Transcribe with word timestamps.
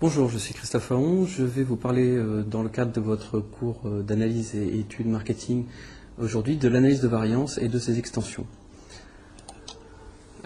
Bonjour, 0.00 0.28
je 0.28 0.38
suis 0.38 0.54
Christophe 0.54 0.92
Aon. 0.92 1.26
Je 1.26 1.42
vais 1.42 1.64
vous 1.64 1.74
parler 1.74 2.14
euh, 2.16 2.44
dans 2.48 2.62
le 2.62 2.68
cadre 2.68 2.92
de 2.92 3.00
votre 3.00 3.40
cours 3.40 3.80
euh, 3.84 4.00
d'analyse 4.00 4.54
et 4.54 4.78
études 4.78 5.08
marketing 5.08 5.64
aujourd'hui 6.22 6.56
de 6.56 6.68
l'analyse 6.68 7.00
de 7.00 7.08
variance 7.08 7.58
et 7.58 7.66
de 7.66 7.80
ses 7.80 7.98
extensions. 7.98 8.46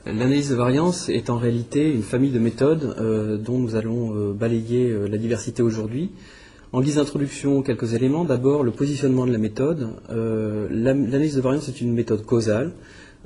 L'analyse 0.07 0.49
de 0.49 0.55
variance 0.55 1.11
est 1.11 1.29
en 1.29 1.37
réalité 1.37 1.93
une 1.93 2.03
famille 2.03 2.31
de 2.31 2.39
méthodes 2.39 2.97
euh, 2.99 3.37
dont 3.37 3.59
nous 3.59 3.77
allons 3.77 4.33
balayer 4.33 4.91
la 5.07 5.19
diversité 5.19 5.63
aujourd'hui. 5.63 6.13
En 6.73 6.81
guise 6.81 6.95
d'introduction, 6.95 7.61
quelques 7.61 7.93
éléments. 7.93 8.25
D'abord, 8.25 8.63
le 8.63 8.71
positionnement 8.71 9.27
de 9.27 9.33
la 9.33 9.39
méthode. 9.39 9.91
L'analyse 10.09 11.37
de 11.37 11.43
variance 11.43 11.69
est 11.69 11.83
une 11.83 11.93
méthode 11.93 12.25
causale 12.25 12.73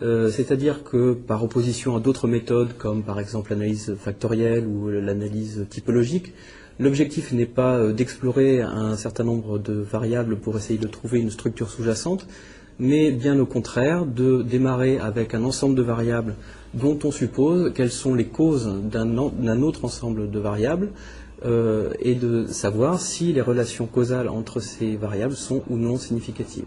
euh, 0.03 0.31
c'est-à-dire 0.31 0.85
que 0.85 1.15
par 1.15 1.43
opposition 1.43 1.97
à 1.97 2.01
d'autres 2.01 2.29
méthodes 2.29 2.77
comme 2.77 3.03
par 3.03 3.19
exemple 3.19 3.53
l'analyse 3.53 3.97
factorielle 3.99 4.67
ou 4.67 4.89
l'analyse 4.89 5.67
typologique, 5.71 6.35
l'objectif 6.79 7.33
n'est 7.33 7.47
pas 7.47 7.77
euh, 7.77 7.93
d'explorer 7.93 8.61
un 8.61 8.97
certain 8.97 9.25
nombre 9.25 9.59
de 9.59 9.73
variables 9.73 10.37
pour 10.37 10.57
essayer 10.57 10.79
de 10.79 10.87
trouver 10.87 11.21
une 11.21 11.31
structure 11.31 11.71
sous-jacente, 11.71 12.27
mais 12.79 13.11
bien 13.11 13.39
au 13.41 13.47
contraire 13.47 14.05
de 14.05 14.43
démarrer 14.43 14.99
avec 14.99 15.35
un 15.35 15.45
ensemble 15.45 15.75
de 15.75 15.83
variables 15.83 16.35
dont 16.75 16.99
on 17.05 17.11
suppose 17.11 17.73
quelles 17.75 17.91
sont 17.91 18.15
les 18.15 18.27
causes 18.27 18.71
d'un 18.91 19.63
autre 19.63 19.85
ensemble 19.85 20.31
de 20.31 20.39
variables 20.39 20.91
euh, 21.45 21.93
et 22.01 22.15
de 22.15 22.47
savoir 22.47 23.01
si 23.01 23.33
les 23.33 23.41
relations 23.41 23.87
causales 23.87 24.29
entre 24.29 24.61
ces 24.61 24.97
variables 24.97 25.37
sont 25.37 25.63
ou 25.71 25.77
non 25.77 25.97
significatives. 25.97 26.65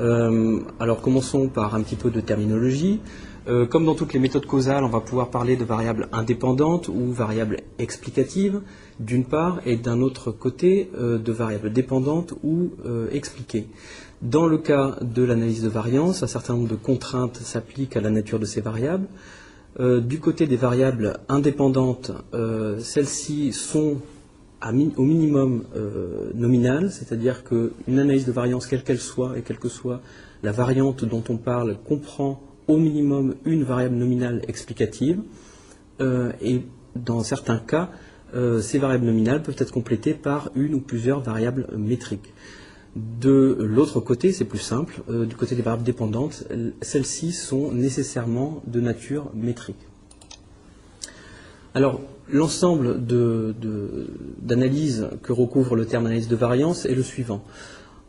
Euh, 0.00 0.60
alors 0.80 1.00
commençons 1.00 1.48
par 1.48 1.74
un 1.74 1.82
petit 1.82 1.96
peu 1.96 2.10
de 2.10 2.20
terminologie. 2.20 3.00
Euh, 3.48 3.66
comme 3.66 3.84
dans 3.84 3.94
toutes 3.94 4.12
les 4.12 4.20
méthodes 4.20 4.46
causales, 4.46 4.84
on 4.84 4.88
va 4.88 5.00
pouvoir 5.00 5.30
parler 5.30 5.56
de 5.56 5.64
variables 5.64 6.08
indépendantes 6.12 6.88
ou 6.88 7.10
variables 7.10 7.58
explicatives, 7.78 8.60
d'une 9.00 9.24
part, 9.24 9.60
et 9.66 9.76
d'un 9.76 10.00
autre 10.00 10.30
côté, 10.30 10.90
euh, 10.96 11.18
de 11.18 11.32
variables 11.32 11.72
dépendantes 11.72 12.34
ou 12.44 12.70
expliquées. 13.10 13.66
Dans 14.22 14.46
le 14.46 14.58
cas 14.58 14.96
de 15.02 15.24
l'analyse 15.24 15.62
de 15.62 15.68
variance, 15.68 16.22
un 16.22 16.28
certain 16.28 16.54
nombre 16.54 16.68
de 16.68 16.76
contraintes 16.76 17.36
s'appliquent 17.38 17.96
à 17.96 18.00
la 18.00 18.10
nature 18.10 18.38
de 18.38 18.46
ces 18.46 18.60
variables. 18.60 19.08
du 19.80 20.20
côté 20.20 20.46
des 20.46 20.56
variables 20.56 21.18
indépendantes, 21.28 22.12
celles-ci 22.78 23.52
sont 23.52 23.96
au 24.70 25.02
minimum 25.02 25.64
euh, 25.74 26.30
nominal, 26.34 26.90
c'est-à-dire 26.90 27.44
qu'une 27.44 27.98
analyse 27.98 28.26
de 28.26 28.32
variance, 28.32 28.66
quelle 28.66 28.84
qu'elle 28.84 29.00
soit, 29.00 29.36
et 29.36 29.42
quelle 29.42 29.58
que 29.58 29.68
soit 29.68 30.00
la 30.42 30.52
variante 30.52 31.04
dont 31.04 31.22
on 31.28 31.36
parle, 31.36 31.76
comprend 31.84 32.42
au 32.68 32.76
minimum 32.76 33.34
une 33.44 33.64
variable 33.64 33.96
nominale 33.96 34.42
explicative, 34.46 35.20
euh, 36.00 36.32
et 36.40 36.62
dans 36.94 37.22
certains 37.22 37.58
cas, 37.58 37.90
euh, 38.34 38.60
ces 38.60 38.78
variables 38.78 39.04
nominales 39.04 39.42
peuvent 39.42 39.56
être 39.58 39.72
complétées 39.72 40.14
par 40.14 40.50
une 40.54 40.74
ou 40.74 40.80
plusieurs 40.80 41.20
variables 41.20 41.66
métriques. 41.76 42.32
De 42.94 43.56
l'autre 43.60 44.00
côté, 44.00 44.32
c'est 44.32 44.44
plus 44.44 44.58
simple, 44.58 45.00
du 45.08 45.34
côté 45.34 45.54
des 45.54 45.62
variables 45.62 45.84
dépendantes, 45.84 46.44
celles-ci 46.82 47.32
sont 47.32 47.72
nécessairement 47.72 48.62
de 48.66 48.80
nature 48.82 49.30
métrique. 49.34 49.88
Alors, 51.74 52.02
l'ensemble 52.32 53.00
d'analyses 54.42 55.08
que 55.22 55.32
recouvre 55.32 55.76
le 55.76 55.86
terme 55.86 56.06
analyse 56.06 56.28
de 56.28 56.36
variance 56.36 56.86
est 56.86 56.94
le 56.94 57.02
suivant. 57.02 57.44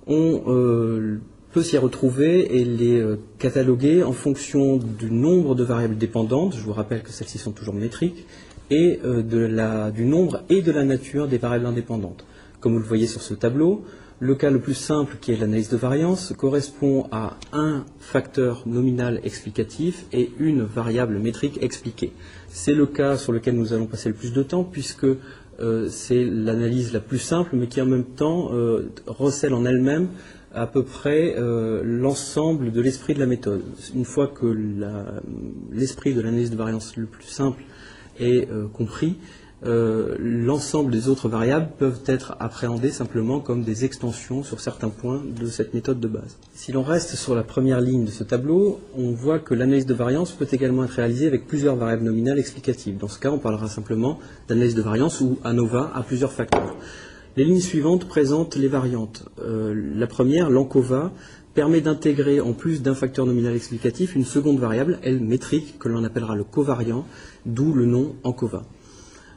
On 0.07 0.43
euh, 0.47 1.19
peut 1.51 1.61
s'y 1.61 1.77
retrouver 1.77 2.59
et 2.59 2.65
les 2.65 2.99
euh, 2.99 3.19
cataloguer 3.37 4.03
en 4.03 4.13
fonction 4.13 4.77
du 4.77 5.11
nombre 5.11 5.55
de 5.55 5.63
variables 5.63 5.97
dépendantes, 5.97 6.55
je 6.55 6.61
vous 6.61 6.73
rappelle 6.73 7.03
que 7.03 7.11
celles-ci 7.11 7.37
sont 7.37 7.51
toujours 7.51 7.73
métriques, 7.73 8.25
et 8.69 8.99
euh, 9.05 9.91
du 9.91 10.05
nombre 10.05 10.43
et 10.49 10.61
de 10.61 10.71
la 10.71 10.83
nature 10.83 11.27
des 11.27 11.37
variables 11.37 11.65
indépendantes. 11.65 12.25
Comme 12.59 12.73
vous 12.73 12.79
le 12.79 12.85
voyez 12.85 13.07
sur 13.07 13.21
ce 13.21 13.33
tableau, 13.33 13.83
le 14.23 14.35
cas 14.35 14.49
le 14.49 14.59
plus 14.59 14.73
simple, 14.73 15.17
qui 15.19 15.33
est 15.33 15.35
l'analyse 15.35 15.67
de 15.67 15.75
variance, 15.75 16.33
correspond 16.37 17.07
à 17.11 17.35
un 17.51 17.83
facteur 17.99 18.63
nominal 18.65 19.19
explicatif 19.25 20.05
et 20.13 20.31
une 20.39 20.63
variable 20.63 21.19
métrique 21.19 21.61
expliquée. 21.61 22.13
C'est 22.47 22.73
le 22.73 22.85
cas 22.85 23.17
sur 23.17 23.33
lequel 23.33 23.55
nous 23.55 23.73
allons 23.73 23.85
passer 23.85 24.07
le 24.07 24.15
plus 24.15 24.31
de 24.31 24.41
temps, 24.41 24.63
puisque 24.63 25.05
euh, 25.59 25.89
c'est 25.89 26.23
l'analyse 26.23 26.93
la 26.93 27.01
plus 27.01 27.19
simple, 27.19 27.49
mais 27.57 27.67
qui 27.67 27.81
en 27.81 27.85
même 27.85 28.05
temps 28.05 28.53
euh, 28.53 28.93
recèle 29.07 29.53
en 29.53 29.65
elle-même 29.65 30.07
à 30.53 30.67
peu 30.67 30.83
près 30.83 31.35
euh, 31.37 31.81
l'ensemble 31.83 32.71
de 32.71 32.79
l'esprit 32.79 33.13
de 33.15 33.19
la 33.19 33.25
méthode. 33.25 33.63
Une 33.93 34.05
fois 34.05 34.27
que 34.27 34.45
l'esprit 35.73 36.13
de 36.13 36.21
l'analyse 36.21 36.49
de 36.49 36.55
variance 36.55 36.95
le 36.95 37.07
plus 37.07 37.27
simple 37.27 37.61
est 38.19 38.47
compris, 38.73 39.17
euh, 39.65 40.15
l'ensemble 40.19 40.91
des 40.91 41.07
autres 41.07 41.29
variables 41.29 41.69
peuvent 41.77 42.01
être 42.05 42.35
appréhendées 42.39 42.91
simplement 42.91 43.39
comme 43.39 43.63
des 43.63 43.85
extensions 43.85 44.43
sur 44.43 44.59
certains 44.59 44.89
points 44.89 45.21
de 45.23 45.45
cette 45.47 45.73
méthode 45.73 45.99
de 46.01 46.07
base. 46.07 46.37
Si 46.53 46.71
l'on 46.73 46.83
reste 46.83 47.15
sur 47.15 47.33
la 47.33 47.43
première 47.43 47.79
ligne 47.79 48.03
de 48.03 48.11
ce 48.11 48.23
tableau, 48.23 48.81
on 48.97 49.11
voit 49.11 49.39
que 49.39 49.53
l'analyse 49.53 49.85
de 49.85 49.93
variance 49.93 50.31
peut 50.31 50.47
également 50.51 50.83
être 50.83 50.91
réalisée 50.91 51.27
avec 51.27 51.47
plusieurs 51.47 51.77
variables 51.77 52.03
nominales 52.03 52.39
explicatives. 52.39 52.97
Dans 52.97 53.07
ce 53.07 53.19
cas, 53.19 53.31
on 53.31 53.39
parlera 53.39 53.69
simplement 53.69 54.19
d'analyse 54.49 54.75
de 54.75 54.81
variance 54.81 55.21
ou 55.21 55.39
ANOVA 55.43 55.91
à 55.95 56.03
plusieurs 56.03 56.33
facteurs. 56.33 56.75
Les 57.37 57.45
lignes 57.45 57.61
suivantes 57.61 58.07
présentent 58.07 58.57
les 58.57 58.67
variantes. 58.67 59.25
Euh, 59.39 59.73
la 59.95 60.07
première, 60.07 60.49
l'ANCOVA, 60.49 61.11
permet 61.53 61.81
d'intégrer 61.81 62.41
en 62.41 62.53
plus 62.53 62.81
d'un 62.81 62.95
facteur 62.95 63.25
nominal 63.25 63.55
explicatif 63.55 64.15
une 64.15 64.25
seconde 64.25 64.59
variable, 64.59 64.99
elle 65.03 65.19
métrique, 65.19 65.79
que 65.79 65.87
l'on 65.87 66.03
appellera 66.03 66.35
le 66.35 66.43
covariant, 66.43 67.05
d'où 67.45 67.73
le 67.73 67.85
nom 67.85 68.15
ANCOVA. 68.23 68.63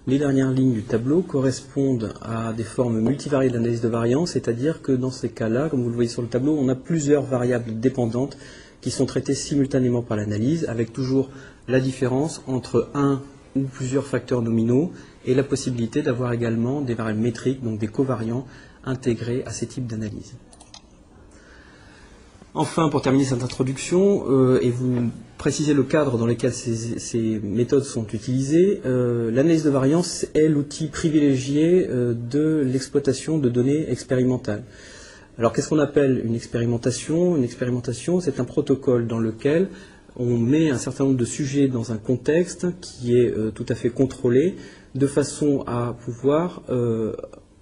Les 0.08 0.18
dernières 0.20 0.52
lignes 0.52 0.72
du 0.72 0.84
tableau 0.84 1.20
correspondent 1.20 2.14
à 2.22 2.52
des 2.52 2.62
formes 2.62 3.00
multivariées 3.00 3.50
d'analyse 3.50 3.80
de 3.80 3.88
variance, 3.88 4.30
c'est-à-dire 4.34 4.80
que 4.80 4.92
dans 4.92 5.10
ces 5.10 5.30
cas-là, 5.30 5.68
comme 5.68 5.82
vous 5.82 5.88
le 5.88 5.96
voyez 5.96 6.08
sur 6.08 6.22
le 6.22 6.28
tableau, 6.28 6.56
on 6.56 6.68
a 6.68 6.76
plusieurs 6.76 7.24
variables 7.24 7.80
dépendantes 7.80 8.38
qui 8.80 8.92
sont 8.92 9.04
traitées 9.04 9.34
simultanément 9.34 10.02
par 10.02 10.16
l'analyse, 10.16 10.64
avec 10.68 10.92
toujours 10.92 11.28
la 11.66 11.80
différence 11.80 12.40
entre 12.46 12.88
un 12.94 13.20
ou 13.56 13.62
plusieurs 13.62 14.06
facteurs 14.06 14.42
nominaux 14.42 14.92
et 15.24 15.34
la 15.34 15.42
possibilité 15.42 16.02
d'avoir 16.02 16.32
également 16.32 16.82
des 16.82 16.94
variables 16.94 17.18
métriques, 17.18 17.64
donc 17.64 17.80
des 17.80 17.88
covariants, 17.88 18.46
intégrés 18.84 19.42
à 19.44 19.50
ces 19.50 19.66
types 19.66 19.88
d'analyse. 19.88 20.34
Enfin, 22.58 22.88
pour 22.88 23.02
terminer 23.02 23.26
cette 23.26 23.42
introduction, 23.42 24.24
euh, 24.30 24.58
et 24.62 24.70
vous 24.70 25.10
préciser 25.36 25.74
le 25.74 25.82
cadre 25.82 26.16
dans 26.16 26.24
lequel 26.24 26.54
ces, 26.54 27.38
méthodes 27.42 27.84
sont 27.84 28.06
utilisées, 28.14 28.80
euh, 28.86 29.30
l'analyse 29.30 29.62
de 29.62 29.68
variance 29.68 30.26
est 30.32 30.48
l'outil 30.48 30.86
privilégié 30.86 31.86
euh, 31.86 32.14
de 32.14 32.62
l'exploitation 32.64 33.36
de 33.36 33.50
données 33.50 33.90
expérimentales. 33.90 34.62
Alors 35.36 35.52
qu'est-ce 35.52 35.68
qu'on 35.68 35.78
appelle 35.78 36.22
une 36.24 36.34
expérimentation? 36.34 37.36
Une 37.36 37.44
expérimentation, 37.44 38.20
c'est 38.20 38.40
un 38.40 38.44
protocole 38.44 39.06
dans 39.06 39.18
lequel 39.18 39.68
on 40.16 40.38
met 40.38 40.70
un 40.70 40.78
certain 40.78 41.04
nombre 41.04 41.18
de 41.18 41.26
sujets 41.26 41.68
dans 41.68 41.92
un 41.92 41.98
contexte 41.98 42.68
qui 42.80 43.18
est 43.18 43.34
tout 43.54 43.66
à 43.68 43.74
fait 43.74 43.90
contrôlé, 43.90 44.56
de 44.94 45.06
façon 45.06 45.62
à 45.66 45.94
pouvoir 46.06 46.62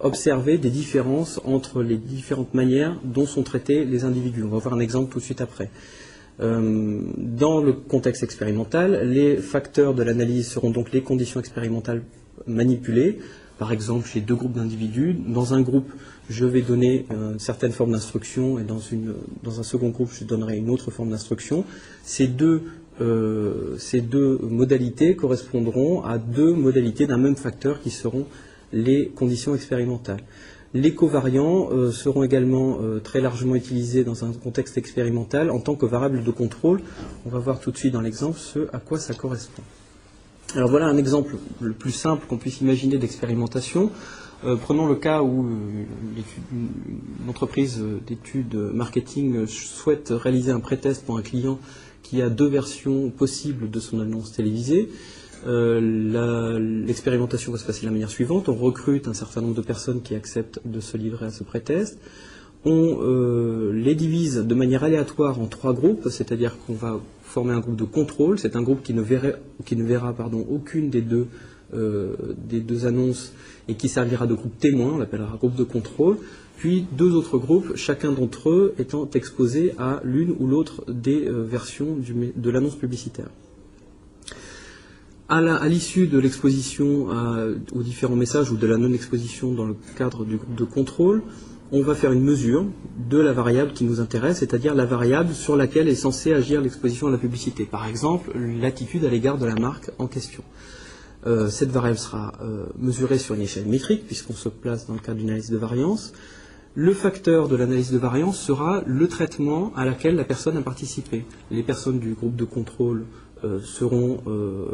observer 0.05 0.57
des 0.57 0.69
différences 0.69 1.41
entre 1.43 1.81
les 1.81 1.97
différentes 1.97 2.53
manières 2.53 2.97
dont 3.03 3.25
sont 3.25 3.43
traités 3.43 3.85
les 3.85 4.03
individus. 4.03 4.43
On 4.43 4.49
va 4.49 4.59
voir 4.59 4.75
un 4.75 4.79
exemple 4.79 5.11
tout 5.11 5.19
de 5.19 5.23
suite 5.23 5.41
après. 5.41 5.69
Euh, 6.41 7.01
dans 7.17 7.61
le 7.61 7.73
contexte 7.73 8.23
expérimental, 8.23 9.09
les 9.09 9.37
facteurs 9.37 9.93
de 9.93 10.03
l'analyse 10.03 10.47
seront 10.47 10.69
donc 10.69 10.91
les 10.91 11.01
conditions 11.01 11.39
expérimentales 11.39 12.03
manipulées. 12.45 13.19
Par 13.57 13.71
exemple, 13.71 14.07
j'ai 14.13 14.21
deux 14.21 14.35
groupes 14.35 14.53
d'individus. 14.53 15.15
Dans 15.27 15.53
un 15.53 15.61
groupe, 15.61 15.89
je 16.29 16.45
vais 16.45 16.61
donner 16.61 17.05
une 17.09 17.39
certaine 17.39 17.71
forme 17.71 17.93
d'instruction 17.93 18.59
et 18.59 18.63
dans, 18.63 19.59
un 19.59 19.63
second 19.63 19.89
groupe, 19.89 20.09
je 20.11 20.25
donnerai 20.25 20.57
une 20.57 20.69
autre 20.69 20.91
forme 20.91 21.09
d'instruction. 21.09 21.63
Ces 22.03 22.29
euh, 23.01 23.75
ces 23.77 23.99
deux 23.99 24.37
modalités 24.41 25.15
correspondront 25.15 26.03
à 26.03 26.17
deux 26.17 26.53
modalités 26.53 27.07
d'un 27.07 27.17
même 27.17 27.35
facteur 27.35 27.81
qui 27.81 27.89
seront 27.89 28.25
les 28.73 29.09
conditions 29.09 29.55
expérimentales. 29.55 30.21
Les 30.75 30.93
covariants 30.93 31.69
euh, 31.71 31.91
seront 31.91 32.23
également 32.23 32.79
euh, 32.81 32.99
très 32.99 33.21
largement 33.21 33.55
utilisés 33.55 34.03
dans 34.03 34.25
un 34.25 34.33
contexte 34.33 34.77
expérimental 34.77 35.49
en 35.49 35.59
tant 35.61 35.75
que 35.75 35.85
variable 35.85 36.21
de 36.21 36.31
contrôle. 36.31 36.81
On 37.25 37.29
va 37.29 37.39
voir 37.39 37.61
tout 37.61 37.71
de 37.71 37.77
suite 37.77 37.93
dans 37.93 38.01
l'exemple 38.01 38.37
ce 38.37 38.67
à 38.73 38.79
quoi 38.79 38.99
ça 38.99 39.13
correspond. 39.13 39.63
Alors 40.53 40.69
voilà 40.69 40.87
un 40.87 40.97
exemple 40.97 41.37
le 41.61 41.71
plus 41.71 41.93
simple 41.93 42.25
qu'on 42.27 42.37
puisse 42.37 42.59
imaginer 42.59 42.97
d'expérimentation. 42.97 43.89
Euh, 44.43 44.57
prenons 44.57 44.85
le 44.85 44.95
cas 44.95 45.21
où 45.21 45.47
une 46.51 47.29
entreprise 47.29 47.81
d'études 48.05 48.55
marketing 48.55 49.47
souhaite 49.47 50.09
réaliser 50.11 50.51
un 50.51 50.59
pré-test 50.59 51.05
pour 51.05 51.17
un 51.17 51.21
client 51.21 51.57
qui 52.03 52.21
a 52.21 52.29
deux 52.29 52.47
versions 52.47 53.11
possibles 53.11 53.71
de 53.71 53.79
son 53.79 54.01
annonce 54.01 54.33
télévisée. 54.33 54.89
Euh, 55.45 56.59
l'expérimentation 56.85 57.51
va 57.51 57.57
se 57.57 57.65
passer 57.65 57.81
de 57.81 57.85
la 57.85 57.91
manière 57.91 58.09
suivante. 58.09 58.49
On 58.49 58.55
recrute 58.55 59.07
un 59.07 59.13
certain 59.13 59.41
nombre 59.41 59.55
de 59.55 59.61
personnes 59.61 60.01
qui 60.01 60.15
acceptent 60.15 60.59
de 60.65 60.79
se 60.79 60.97
livrer 60.97 61.27
à 61.27 61.31
ce 61.31 61.43
pré-test. 61.43 61.99
On 62.63 62.97
euh, 63.01 63.71
les 63.73 63.93
divise 63.93 64.37
de 64.37 64.55
manière 64.55 64.83
aléatoire 64.83 65.39
en 65.39 65.45
trois 65.45 65.73
groupes, 65.73 66.09
c'est-à-dire 66.09 66.57
qu'on 66.65 66.73
va 66.73 66.99
former 67.23 67.53
un 67.53 67.59
groupe 67.59 67.75
de 67.75 67.83
contrôle. 67.83 68.39
C'est 68.39 68.55
un 68.55 68.63
groupe 68.63 68.81
qui 68.81 68.93
ne, 68.93 69.01
verra, 69.01 70.15
aucune 70.49 70.89
deux 70.89 71.27
des 71.73 72.61
deux 72.61 72.85
annonces 72.85 73.33
et 73.67 73.73
qui 73.73 73.89
servira 73.89 74.27
de 74.27 74.33
groupe 74.33 74.57
témoin, 74.59 74.93
on 74.93 74.97
l'appellera 74.97 75.35
groupe 75.35 75.55
de 75.55 75.63
contrôle, 75.63 76.17
puis 76.55 76.85
deux 76.93 77.13
autres 77.15 77.37
groupes, 77.37 77.75
chacun 77.75 78.13
d'entre 78.13 78.49
eux 78.49 78.73
étant 78.79 79.09
exposé 79.13 79.73
à 79.77 79.99
l'une 80.05 80.35
ou 80.39 80.47
l'autre 80.47 80.85
des 80.87 81.27
versions 81.27 81.97
de 81.97 82.49
l'annonce 82.49 82.75
publicitaire. 82.75 83.29
À 85.27 85.67
l'issue 85.67 86.05
de 86.05 86.19
l'exposition 86.19 87.07
aux 87.73 87.81
différents 87.81 88.15
messages 88.15 88.51
ou 88.51 88.57
de 88.57 88.67
la 88.67 88.77
non-exposition 88.77 89.53
dans 89.53 89.65
le 89.65 89.75
cadre 89.97 90.23
du 90.23 90.37
groupe 90.37 90.55
de 90.55 90.65
contrôle, 90.65 91.23
on 91.71 91.81
va 91.81 91.95
faire 91.95 92.11
une 92.11 92.21
mesure 92.21 92.65
de 93.09 93.17
la 93.17 93.33
variable 93.33 93.73
qui 93.73 93.85
nous 93.85 93.99
intéresse, 93.99 94.37
c'est-à-dire 94.37 94.75
la 94.75 94.85
variable 94.85 95.33
sur 95.33 95.55
laquelle 95.55 95.87
est 95.87 95.95
censée 95.95 96.31
agir 96.31 96.61
l'exposition 96.61 97.07
à 97.07 97.11
la 97.11 97.17
publicité. 97.17 97.65
Par 97.65 97.87
exemple, 97.87 98.31
l'attitude 98.37 99.03
à 99.03 99.09
l'égard 99.09 99.39
de 99.39 99.47
la 99.47 99.55
marque 99.55 99.89
en 99.97 100.05
question. 100.05 100.43
Euh, 101.25 101.49
cette 101.49 101.71
variable 101.71 101.97
sera 101.97 102.33
euh, 102.41 102.67
mesurée 102.77 103.17
sur 103.17 103.33
une 103.33 103.41
échelle 103.41 103.65
métrique, 103.65 104.05
puisqu'on 104.05 104.33
se 104.33 104.47
place 104.47 104.85
dans 104.85 104.93
le 104.93 104.99
cadre 104.99 105.17
d'une 105.17 105.29
analyse 105.29 105.49
de 105.49 105.57
variance. 105.57 106.13
Le 106.75 106.93
facteur 106.93 107.47
de 107.47 107.55
l'analyse 107.55 107.91
de 107.91 107.97
variance 107.97 108.37
sera 108.39 108.83
le 108.85 109.07
traitement 109.07 109.71
à 109.75 109.85
laquelle 109.85 110.15
la 110.15 110.25
personne 110.25 110.55
a 110.57 110.61
participé. 110.61 111.25
Les 111.49 111.63
personnes 111.63 111.97
du 111.97 112.13
groupe 112.13 112.35
de 112.35 112.43
contrôle 112.43 112.99
euh, 112.99 113.24
seront 113.63 114.19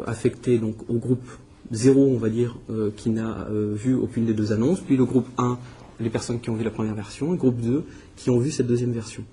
affectées 0.06 0.58
donc, 0.58 0.76
au 0.88 0.94
groupe 0.94 1.26
0, 1.70 2.00
on 2.00 2.18
va 2.18 2.28
dire, 2.28 2.58
qui 2.96 3.10
n'a 3.10 3.48
vu 3.50 3.94
aucune 3.94 4.26
des 4.26 4.34
deux 4.34 4.52
annonces, 4.52 4.80
puis 4.80 4.96
le 4.96 5.04
groupe 5.04 5.28
1 5.38 5.58
les 6.00 6.10
personnes 6.10 6.40
qui 6.40 6.50
ont 6.50 6.54
vu 6.54 6.64
la 6.64 6.70
première 6.70 6.94
version, 6.94 7.34
et 7.34 7.36
groupe 7.36 7.60
2 7.60 7.84
qui 8.16 8.30
ont 8.30 8.38
vu 8.38 8.50
cette 8.50 8.66
deuxième 8.66 8.92
version. 8.92 9.24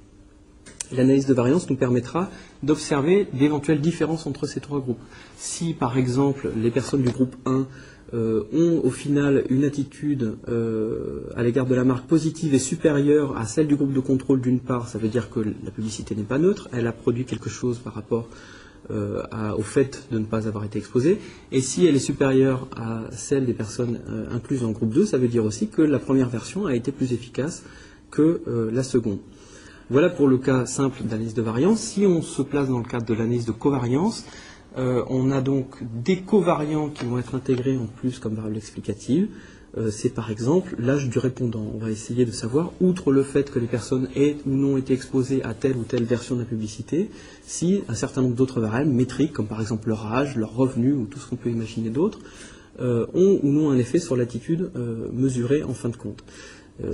L'analyse 0.92 1.28
de 1.28 1.34
variance 1.34 1.70
nous 1.70 1.76
permettra 1.76 2.32
d'observer 2.64 3.28
d'éventuelles 3.34 3.82
différences 3.82 4.26
entre 4.26 4.48
ces 4.48 4.60
trois 4.60 4.80
groupes. 4.80 5.02
Si 5.38 5.74
par 5.74 5.98
exemple 5.98 6.52
les 6.58 6.72
personnes 6.72 7.04
du 7.04 7.12
groupe 7.12 7.36
1 7.46 7.68
euh, 8.16 8.44
ont 8.52 8.82
au 8.84 8.90
final 8.90 9.44
une 9.50 9.66
attitude 9.66 10.38
euh, 10.48 11.30
à 11.36 11.44
l'égard 11.44 11.68
de 11.68 11.76
la 11.76 11.84
marque 11.84 12.08
positive 12.08 12.56
et 12.56 12.60
supérieure 12.60 13.38
à 13.38 13.46
celle 13.46 13.68
du 13.68 13.76
groupe 13.76 13.94
de 13.94 14.00
contrôle 14.00 14.42
d'une 14.42 14.60
part, 14.60 14.88
ça 14.88 14.98
veut 14.98 15.10
dire 15.10 15.30
que 15.30 15.40
la 15.40 15.70
publicité 15.70 16.16
n'est 16.16 16.24
pas 16.24 16.40
neutre, 16.40 16.70
elle 16.74 16.88
a 16.88 16.92
produit 16.92 17.26
quelque 17.26 17.50
chose 17.50 17.78
par 17.78 17.94
rapport 17.94 18.28
euh, 18.92 19.24
au 19.56 19.62
fait 19.62 20.08
de 20.12 20.18
ne 20.18 20.26
pas 20.26 20.48
avoir 20.48 20.64
été 20.64 20.80
exposée. 20.80 21.20
Et 21.52 21.62
si 21.62 21.86
elle 21.86 21.96
est 21.96 22.00
supérieure 22.00 22.68
à 22.76 23.04
celle 23.12 23.46
des 23.46 23.54
personnes 23.54 24.00
euh, 24.10 24.26
incluses 24.32 24.64
en 24.64 24.72
groupe 24.72 24.92
2, 24.92 25.06
ça 25.06 25.18
veut 25.18 25.28
dire 25.28 25.46
aussi 25.46 25.68
que 25.68 25.82
la 25.82 26.00
première 26.00 26.30
version 26.30 26.66
a 26.66 26.74
été 26.74 26.92
plus 26.92 27.14
efficace 27.14 27.64
que 28.10 28.42
euh, 28.48 28.72
la 28.72 28.82
seconde. 28.82 29.20
Voilà 29.92 30.10
pour 30.10 30.28
le 30.28 30.40
cas 30.40 30.66
simple 30.66 31.04
d'analyse 31.04 31.36
de 31.36 31.42
variance. 31.42 31.80
Si 31.80 32.06
on 32.06 32.22
se 32.22 32.42
place 32.42 32.68
dans 32.68 32.80
le 32.80 32.84
cadre 32.84 33.06
de 33.06 33.14
l'analyse 33.14 33.46
de 33.46 33.52
covariance, 33.52 34.26
on 34.76 35.32
a 35.32 35.42
donc 35.42 35.84
des 36.04 36.22
covariants 36.22 36.90
qui 36.90 37.06
vont 37.06 37.18
être 37.18 37.36
intégrés 37.36 37.76
en 37.76 37.88
plus 37.88 38.20
comme 38.20 38.36
variable 38.36 38.58
explicative. 38.58 39.28
Euh, 39.78 39.92
c'est 39.92 40.10
par 40.10 40.32
exemple 40.32 40.76
l'âge 40.80 41.10
du 41.10 41.20
répondant. 41.20 41.66
On 41.74 41.78
va 41.78 41.92
essayer 41.92 42.26
de 42.26 42.32
savoir, 42.32 42.72
outre 42.82 43.12
le 43.12 43.24
fait 43.24 43.52
que 43.52 43.60
les 43.60 43.68
personnes 43.68 44.10
aient 44.16 44.38
ou 44.46 44.52
non 44.52 44.78
été 44.78 44.94
exposées 44.94 45.44
à 45.44 45.54
telle 45.54 45.78
ou 45.78 45.84
telle 45.84 46.04
version 46.04 46.36
de 46.36 46.42
la 46.42 46.46
publicité, 46.46 47.10
si 47.44 47.82
un 47.88 47.94
certain 47.94 48.22
nombre 48.22 48.36
d'autres 48.36 48.62
variables 48.62 48.92
métriques, 48.92 49.34
comme 49.34 49.48
par 49.48 49.62
exemple 49.62 49.90
leur 49.90 50.06
âge, 50.12 50.36
leur 50.36 50.56
revenu 50.56 50.94
ou 50.94 51.06
tout 51.06 51.20
ce 51.20 51.28
qu'on 51.28 51.36
peut 51.36 51.50
imaginer 51.50 51.90
d'autre, 51.90 52.20
euh, 52.80 53.06
ont 53.14 53.40
ou 53.44 53.52
non 53.52 53.70
un 53.70 53.78
effet 53.78 54.00
sur 54.00 54.16
l'attitude 54.16 54.72
euh, 54.76 55.10
mesurée 55.12 55.64
en 55.64 55.74
fin 55.74 55.90
de 55.90 55.98
compte. 55.98 56.24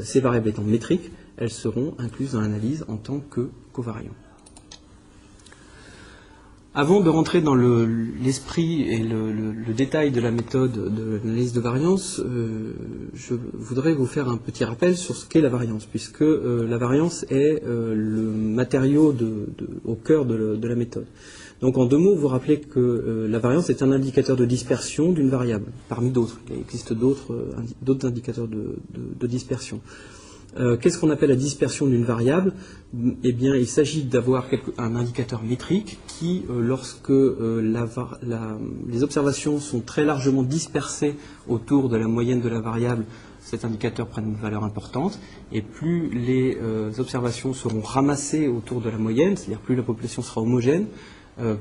ces 0.02 0.20
variables 0.20 0.50
étant 0.50 0.64
métriques, 0.64 1.12
elles 1.38 1.52
seront 1.52 1.94
incluses 2.00 2.32
dans 2.32 2.42
l'analyse 2.42 2.86
en 2.88 2.98
tant 2.98 3.20
que 3.20 3.50
covariants. 3.72 4.16
Avant 6.78 7.00
de 7.00 7.08
rentrer 7.10 7.40
dans 7.40 7.56
l'esprit 7.56 8.82
et 8.82 9.00
le, 9.00 9.74
détail 9.74 10.12
de 10.12 10.20
la 10.20 10.30
méthode 10.30 10.94
de 10.94 11.20
l'analyse 11.24 11.54
de 11.54 11.62
variance, 11.62 12.20
euh, 12.20 12.74
je 13.14 13.34
voudrais 13.54 13.94
vous 13.94 14.06
faire 14.06 14.28
un 14.28 14.36
petit 14.36 14.66
rappel 14.66 14.98
sur 14.98 15.16
ce 15.16 15.26
qu'est 15.26 15.40
la 15.40 15.48
variance, 15.48 15.86
puisque 15.86 16.22
euh, 16.22 16.68
la 16.68 16.78
variance 16.78 17.24
est 17.30 17.64
euh, 17.64 17.96
le 17.96 18.24
matériau 18.24 19.16
au 19.86 19.96
cœur 19.96 20.26
de, 20.26 20.68
la 20.68 20.76
méthode. 20.76 21.06
Donc 21.62 21.78
en 21.78 21.86
deux 21.86 21.98
mots, 21.98 22.14
vous 22.14 22.28
rappelez 22.28 22.60
que 22.60 23.26
la 23.30 23.40
variance 23.40 23.70
est 23.70 23.82
un 23.82 23.94
indicateur 23.94 24.36
de 24.36 24.44
dispersion 24.44 25.14
d'une 25.14 25.30
variable, 25.30 25.68
parmi 25.88 26.10
d'autres. 26.10 26.42
Il 26.50 26.60
existe 26.60 26.92
d'autres 26.92 27.56
indicateurs 28.04 28.50
de 28.50 29.28
dispersion. 29.28 29.80
Euh, 30.58 30.78
qu'est-ce 30.78 30.98
qu'on 30.98 31.10
appelle 31.10 31.30
la 31.30 31.36
dispersion 31.36 31.86
d'une 31.86 32.06
variable? 32.06 32.54
Eh 33.24 33.34
bien, 33.34 33.56
il 33.56 33.68
s'agit 33.68 34.04
d'avoir 34.04 34.46
un 34.78 34.96
indicateur 34.96 35.44
métrique 35.44 36.00
qui, 36.08 36.46
euh, 36.50 36.62
lorsque 36.62 37.10
euh, 37.10 37.62
les 38.88 39.04
observations 39.04 39.60
sont 39.60 39.82
très 39.82 40.06
largement 40.06 40.44
dispersées 40.44 41.16
autour 41.50 41.90
de 41.90 41.98
la 41.98 42.08
moyenne 42.08 42.40
de 42.40 42.48
la 42.48 42.62
variable, 42.62 43.06
cet 43.42 43.66
indicateur 43.66 44.08
prend 44.08 44.22
une 44.22 44.36
valeur 44.36 44.64
importante. 44.64 45.20
Et 45.52 45.62
plus 45.62 46.10
les 46.10 46.58
observations 46.98 47.54
seront 47.54 47.82
ramassées 47.82 48.48
autour 48.48 48.82
de 48.82 48.90
la 48.90 48.98
moyenne, 48.98 49.38
c'est-à-dire 49.38 49.60
plus 49.60 49.76
la 49.76 49.84
population 49.84 50.24
sera 50.24 50.42
homogène, 50.42 50.88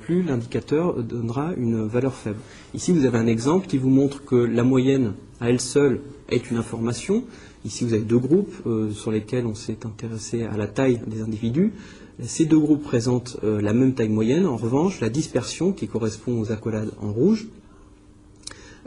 plus 0.00 0.22
l'indicateur 0.22 1.02
donnera 1.02 1.52
une 1.58 1.86
valeur 1.86 2.14
faible. 2.14 2.38
Ici, 2.72 2.92
vous 2.92 3.04
avez 3.04 3.18
un 3.18 3.26
exemple 3.26 3.66
qui 3.66 3.76
vous 3.76 3.90
montre 3.90 4.24
que 4.24 4.34
la 4.34 4.62
moyenne 4.62 5.12
à 5.42 5.50
elle 5.50 5.60
seule 5.60 6.00
est 6.30 6.50
une 6.50 6.56
information, 6.56 7.24
Ici, 7.64 7.84
vous 7.84 7.94
avez 7.94 8.02
deux 8.02 8.18
groupes 8.18 8.54
euh, 8.66 8.90
sur 8.90 9.10
lesquels 9.10 9.46
on 9.46 9.54
s'est 9.54 9.86
intéressé 9.86 10.42
à 10.42 10.56
la 10.58 10.66
taille 10.66 11.00
des 11.06 11.22
individus. 11.22 11.72
Ces 12.22 12.44
deux 12.44 12.58
groupes 12.58 12.82
présentent 12.82 13.38
euh, 13.42 13.60
la 13.62 13.72
même 13.72 13.94
taille 13.94 14.10
moyenne. 14.10 14.44
En 14.46 14.58
revanche, 14.58 15.00
la 15.00 15.08
dispersion, 15.08 15.72
qui 15.72 15.88
correspond 15.88 16.38
aux 16.38 16.52
accolades 16.52 16.90
en 17.00 17.10
rouge, 17.10 17.46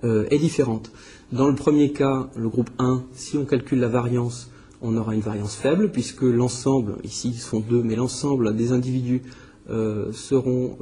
euh, 0.04 0.28
est 0.30 0.38
différente. 0.38 0.92
Dans 1.32 1.48
le 1.48 1.56
premier 1.56 1.92
cas, 1.92 2.30
le 2.36 2.50
groupe 2.50 2.70
1, 2.78 3.04
si 3.14 3.36
on 3.38 3.46
calcule 3.46 3.80
la 3.80 3.88
variance, 3.88 4.52
on 4.84 4.96
aura 4.96 5.16
une 5.16 5.22
variance 5.22 5.56
faible, 5.56 5.92
puisque 5.92 6.22
l'ensemble, 6.22 6.98
ici 7.04 7.30
ils 7.30 7.40
sont 7.40 7.60
deux, 7.60 7.82
mais 7.82 7.96
l'ensemble 7.96 8.56
des 8.56 8.72
individus 8.72 9.24
seront 10.14 10.78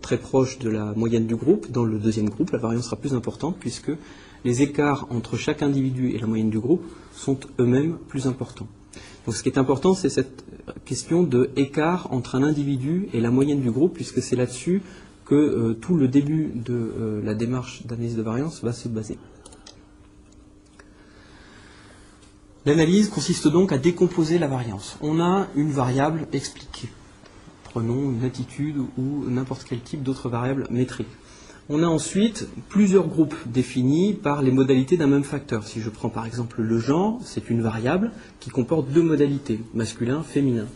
très 0.00 0.16
proches 0.16 0.58
de 0.58 0.70
la 0.70 0.94
moyenne 0.94 1.26
du 1.26 1.36
groupe. 1.36 1.70
Dans 1.70 1.84
le 1.84 1.98
deuxième 1.98 2.30
groupe, 2.30 2.52
la 2.52 2.58
variance 2.58 2.84
sera 2.84 2.96
plus 2.96 3.12
importante, 3.12 3.56
puisque 3.58 3.90
les 4.46 4.62
écarts 4.62 5.08
entre 5.10 5.36
chaque 5.36 5.60
individu 5.62 6.12
et 6.14 6.18
la 6.18 6.28
moyenne 6.28 6.50
du 6.50 6.60
groupe 6.60 6.84
sont 7.12 7.38
eux-mêmes 7.58 7.98
plus 8.08 8.28
importants. 8.28 8.68
Donc 9.26 9.34
ce 9.34 9.42
qui 9.42 9.48
est 9.48 9.58
important, 9.58 9.92
c'est 9.94 10.08
cette 10.08 10.44
question 10.84 11.24
de 11.24 11.50
entre 12.10 12.36
un 12.36 12.44
individu 12.44 13.08
et 13.12 13.20
la 13.20 13.32
moyenne 13.32 13.60
du 13.60 13.72
groupe, 13.72 13.94
puisque 13.94 14.22
c'est 14.22 14.36
là-dessus 14.36 14.82
que 15.24 15.34
euh, 15.34 15.74
tout 15.74 15.96
le 15.96 16.06
début 16.06 16.52
de 16.54 16.74
euh, 16.74 17.20
la 17.24 17.34
démarche 17.34 17.84
d'analyse 17.86 18.14
de 18.14 18.22
variance 18.22 18.62
va 18.62 18.72
se 18.72 18.86
baser. 18.86 19.18
L'analyse 22.64 23.08
consiste 23.08 23.48
donc 23.48 23.72
à 23.72 23.78
décomposer 23.78 24.38
la 24.38 24.46
variance. 24.46 24.96
On 25.00 25.18
a 25.20 25.48
une 25.56 25.72
variable 25.72 26.28
expliquée. 26.32 26.88
Prenons 27.64 28.12
une 28.12 28.24
attitude 28.24 28.78
ou 28.96 29.24
n'importe 29.28 29.64
quel 29.68 29.80
type 29.80 30.04
d'autre 30.04 30.28
variable 30.28 30.68
métrique. 30.70 31.08
On 31.68 31.82
a 31.82 31.86
ensuite 31.86 32.46
plusieurs 32.68 33.08
groupes 33.08 33.34
définis 33.46 34.14
par 34.14 34.40
les 34.40 34.52
modalités 34.52 34.96
d'un 34.96 35.08
même 35.08 35.24
facteur. 35.24 35.66
Si 35.66 35.80
je 35.80 35.90
prends 35.90 36.08
par 36.08 36.24
exemple 36.24 36.62
le 36.62 36.78
genre, 36.78 37.18
c'est 37.24 37.50
une 37.50 37.60
variable 37.60 38.12
qui 38.38 38.50
comporte 38.50 38.88
deux 38.92 39.02
modalités, 39.02 39.58
masculin, 39.74 40.22
féminin. 40.22 40.66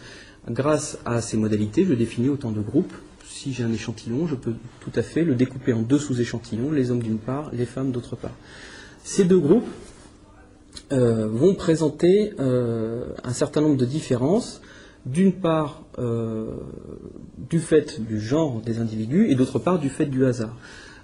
Grâce 0.48 0.98
à 1.04 1.20
ces 1.20 1.36
modalités, 1.36 1.84
je 1.84 1.94
définis 1.94 2.28
autant 2.28 2.50
de 2.50 2.60
groupes. 2.60 2.92
Si 3.24 3.52
j'ai 3.52 3.62
un 3.62 3.72
échantillon, 3.72 4.26
je 4.26 4.34
peux 4.34 4.54
tout 4.80 4.90
à 4.96 5.02
fait 5.02 5.22
le 5.22 5.36
découper 5.36 5.72
en 5.72 5.82
deux 5.82 5.98
sous-échantillons, 5.98 6.72
les 6.72 6.90
hommes 6.90 7.02
d'une 7.02 7.18
part, 7.18 7.50
les 7.52 7.66
femmes 7.66 7.92
d'autre 7.92 8.16
part. 8.16 8.34
Ces 9.04 9.22
deux 9.22 9.38
groupes 9.38 9.68
euh, 10.90 11.28
vont 11.28 11.54
présenter 11.54 12.32
euh, 12.40 13.04
un 13.22 13.32
certain 13.32 13.60
nombre 13.60 13.76
de 13.76 13.84
différences 13.84 14.60
d'une 15.06 15.32
part 15.32 15.82
euh, 15.98 16.52
du 17.50 17.58
fait 17.58 18.00
du 18.06 18.20
genre 18.20 18.60
des 18.60 18.78
individus 18.78 19.30
et 19.30 19.34
d'autre 19.34 19.58
part 19.58 19.78
du 19.78 19.88
fait 19.88 20.06
du 20.06 20.24
hasard. 20.26 20.56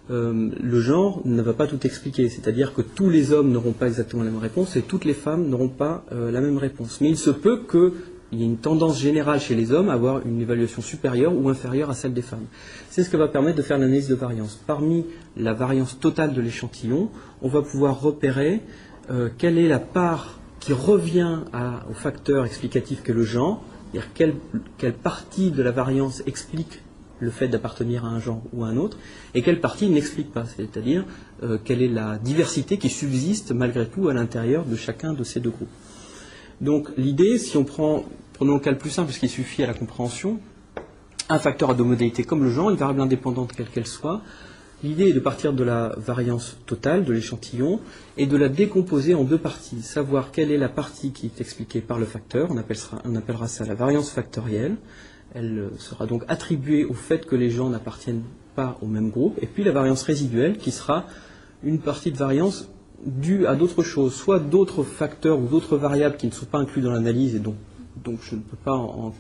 Euh, 0.09 0.51
le 0.61 0.81
genre 0.81 1.21
ne 1.25 1.43
va 1.43 1.53
pas 1.53 1.67
tout 1.67 1.85
expliquer, 1.85 2.29
c'est-à-dire 2.29 2.75
que 2.75 2.83
tous 2.83 3.11
les 3.11 3.33
hommes 3.33 3.51
n'auront 3.51 3.73
pas 3.73 3.89
exactement 3.89 4.23
la 4.23 4.31
même 4.31 4.41
réponse 4.41 4.77
et 4.77 4.83
toutes 4.83 5.05
les 5.05 5.15
femmes 5.15 5.49
n'auront 5.49 5.69
pas 5.69 6.05
euh, 6.13 6.31
la 6.31 6.41
même 6.41 6.59
réponse. 6.59 7.01
Mais 7.01 7.09
il 7.09 7.17
se 7.17 7.31
peut 7.31 7.63
qu'il 7.69 8.39
y 8.39 8.43
ait 8.43 8.47
une 8.47 8.59
tendance 8.59 9.01
générale 9.01 9.41
chez 9.41 9.57
les 9.57 9.73
hommes 9.73 9.89
à 9.89 9.95
avoir 9.95 10.25
une 10.25 10.41
évaluation 10.41 10.81
supérieure 10.81 11.35
ou 11.35 11.49
inférieure 11.49 11.91
à 11.91 11.95
celle 11.95 12.13
des 12.13 12.23
femmes. 12.23 12.47
C'est 12.91 13.03
ce 13.03 13.11
que 13.11 13.17
va 13.17 13.27
permettre 13.27 13.57
de 13.57 13.63
faire 13.63 13.79
l'analyse 13.79 14.09
de 14.09 14.15
variance. 14.15 14.63
Parmi 14.67 15.07
la 15.37 15.55
variance 15.55 15.99
totale 15.99 16.35
de 16.35 16.41
l'échantillon, 16.41 17.11
on 17.43 17.49
va 17.49 17.63
pouvoir 17.63 18.01
repérer 18.01 18.61
quelle 19.39 19.57
est 19.57 19.69
la 19.69 19.79
part 19.79 20.41
qui 20.59 20.73
revient 20.73 21.41
au 21.89 21.95
facteur 21.95 22.45
explicatif 22.45 23.03
que 23.03 23.13
le 23.13 23.23
genre, 23.23 23.63
c'est-à-dire 23.93 24.13
quelle, 24.79 24.95
partie 24.95 25.51
de 25.51 25.63
la 25.63 25.71
variance 25.71 26.23
explique 26.27 26.81
le 27.19 27.31
fait 27.31 27.49
d'appartenir 27.49 28.05
à 28.05 28.09
un 28.09 28.21
genre 28.21 28.43
ou 28.53 28.65
à 28.65 28.69
un 28.69 28.77
autre, 28.77 28.99
et 29.35 29.43
quelle 29.43 29.61
partie 29.61 29.89
n'explique 29.89 30.33
pas, 30.33 30.45
c'est-à-dire 30.45 31.05
euh, 31.43 31.59
quelle 31.63 31.83
est 31.83 31.89
la 31.89 32.19
diversité 32.19 32.77
qui 32.77 32.91
subsiste 32.91 33.53
malgré 33.53 33.87
tout 33.87 34.09
à 34.09 34.15
l'intérieur 34.15 34.67
de 34.67 34.77
chacun 34.77 35.15
de 35.15 35.25
ces 35.25 35.41
deux 35.41 35.51
groupes. 35.51 35.71
Donc 36.61 36.89
l'idée, 36.99 37.39
si 37.39 37.57
on 37.57 37.65
prend, 37.65 38.05
prenons 38.35 38.55
le 38.55 38.61
cas 38.61 38.71
le 38.71 38.79
plus 38.79 38.91
simple, 38.91 39.09
puisqu'il 39.09 39.31
suffit 39.31 39.63
à 39.63 39.67
la 39.67 39.75
compréhension, 39.75 40.41
un 41.29 41.39
facteur 41.39 41.71
à 41.71 41.75
deux 41.75 41.85
modalités 41.85 42.25
comme 42.25 42.45
le 42.45 42.51
genre, 42.51 42.71
une 42.71 42.77
variable 42.77 43.01
indépendante 43.01 43.53
quelle 43.57 43.69
qu'elle 43.69 43.87
soit, 43.87 44.21
L'idée 44.85 45.09
est 45.09 45.13
de 45.15 45.21
partir 45.21 45.55
de 45.55 45.65
la 45.65 45.95
variance 45.97 46.59
totale 46.67 47.05
de 47.05 47.13
l'échantillon 47.13 47.81
et 48.19 48.27
de 48.27 48.37
la 48.37 48.51
décomposer 48.51 49.15
en 49.15 49.25
deux 49.25 49.39
parties. 49.39 49.81
Savoir 49.81 50.33
quelle 50.33 50.53
est 50.53 50.59
la 50.59 50.69
partie 50.69 51.13
qui 51.13 51.27
est 51.27 51.41
expliquée 51.41 51.81
par 51.81 51.99
le 51.99 52.05
facteur, 52.05 52.49
on 52.51 52.59
appellera, 52.59 53.01
on 53.07 53.17
appellera 53.17 53.49
ça 53.49 53.65
la 53.65 53.75
variance 53.75 54.11
factorielle. 54.11 54.77
Elle 55.35 55.71
sera 55.79 56.07
donc 56.07 56.25
attribuée 56.29 56.85
au 56.85 56.93
fait 56.93 57.25
que 57.25 57.37
les 57.37 57.49
gens 57.49 57.71
n'appartiennent 57.71 58.23
pas 58.55 58.77
au 58.83 58.87
même 58.87 59.11
groupe. 59.11 59.39
Et 59.41 59.47
puis 59.47 59.65
la 59.65 59.73
variance 59.73 60.03
résiduelle 60.03 60.59
qui 60.59 60.71
sera 60.71 61.07
une 61.63 61.79
partie 61.79 62.13
de 62.13 62.19
variance 62.19 62.69
due 63.05 63.47
à 63.47 63.55
d'autres 63.55 63.83
choses, 63.83 64.15
soit 64.15 64.41
d'autres 64.41 64.83
facteurs 64.83 65.39
ou 65.39 65.47
d'autres 65.47 65.79
variables 65.79 66.17
qui 66.17 66.27
ne 66.27 66.33
sont 66.33 66.47
pas 66.47 66.59
inclus 66.59 66.83
dans 66.83 66.93
l'analyse 66.93 67.35
et 67.35 67.39
donc 67.39 67.57
donc 68.05 68.19
je 68.23 68.35
ne 68.35 68.41
peux 68.41 68.57
pas 68.57 68.75
en, 68.75 69.13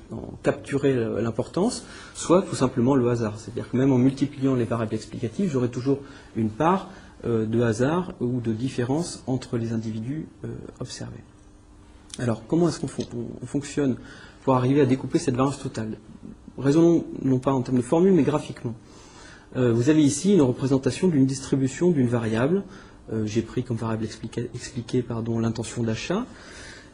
capturer 0.43 0.95
l'importance, 1.21 1.85
soit 2.15 2.43
tout 2.43 2.55
simplement 2.55 2.95
le 2.95 3.09
hasard. 3.09 3.35
C'est-à-dire 3.39 3.71
que 3.71 3.77
même 3.77 3.93
en 3.93 3.99
multipliant 3.99 4.55
les 4.55 4.65
variables 4.65 4.95
explicatives, 4.95 5.51
j'aurai 5.51 5.69
toujours 5.69 5.99
une 6.37 6.51
part 6.51 6.89
euh, 7.25 7.47
de 7.47 7.63
hasard 7.63 8.13
ou 8.21 8.41
de 8.41 8.53
différence 8.53 9.23
entre 9.27 9.57
les 9.57 9.73
individus 9.73 10.29
euh, 10.45 10.49
observés. 10.81 11.25
Alors, 12.19 12.47
comment 12.47 12.69
est-ce 12.69 12.79
qu'on 12.79 13.47
fonctionne 13.47 13.97
pour 14.45 14.55
arriver 14.55 14.83
à 14.83 14.87
découper 14.87 15.19
cette 15.19 15.35
variance 15.35 15.59
totale? 15.59 15.97
Raisonnons 16.59 17.07
non 17.23 17.39
pas 17.39 17.53
en 17.53 17.63
termes 17.63 17.79
de 17.79 17.83
formule, 17.83 18.13
mais 18.13 18.23
graphiquement. 18.23 18.75
Euh, 19.57 19.73
vous 19.73 19.89
avez 19.89 20.03
ici 20.03 20.35
une 20.35 20.43
représentation 20.43 21.09
d'une 21.09 21.27
distribution 21.27 21.91
d'une 21.91 22.09
variable. 22.09 22.63
J'ai 23.25 23.43
pris 23.43 23.63
comme 23.63 23.77
variable 23.77 24.05
expliquée 24.05 25.05
l'intention 25.39 25.85
d'achat 25.85 26.27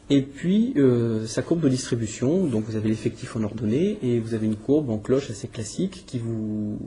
et 0.09 0.21
puis 0.21 0.73
euh, 0.75 1.25
sa 1.25 1.41
courbe 1.41 1.61
de 1.61 1.69
distribution, 1.69 2.45
donc 2.45 2.65
vous 2.65 2.75
avez 2.75 2.89
l'effectif 2.89 3.35
en 3.37 3.43
ordonnée 3.43 3.97
et 4.01 4.19
vous 4.19 4.33
avez 4.33 4.45
une 4.45 4.57
courbe 4.57 4.89
en 4.89 4.97
cloche 4.97 5.29
assez 5.29 5.47
classique 5.47 6.03
qui 6.05 6.19
vous 6.19 6.77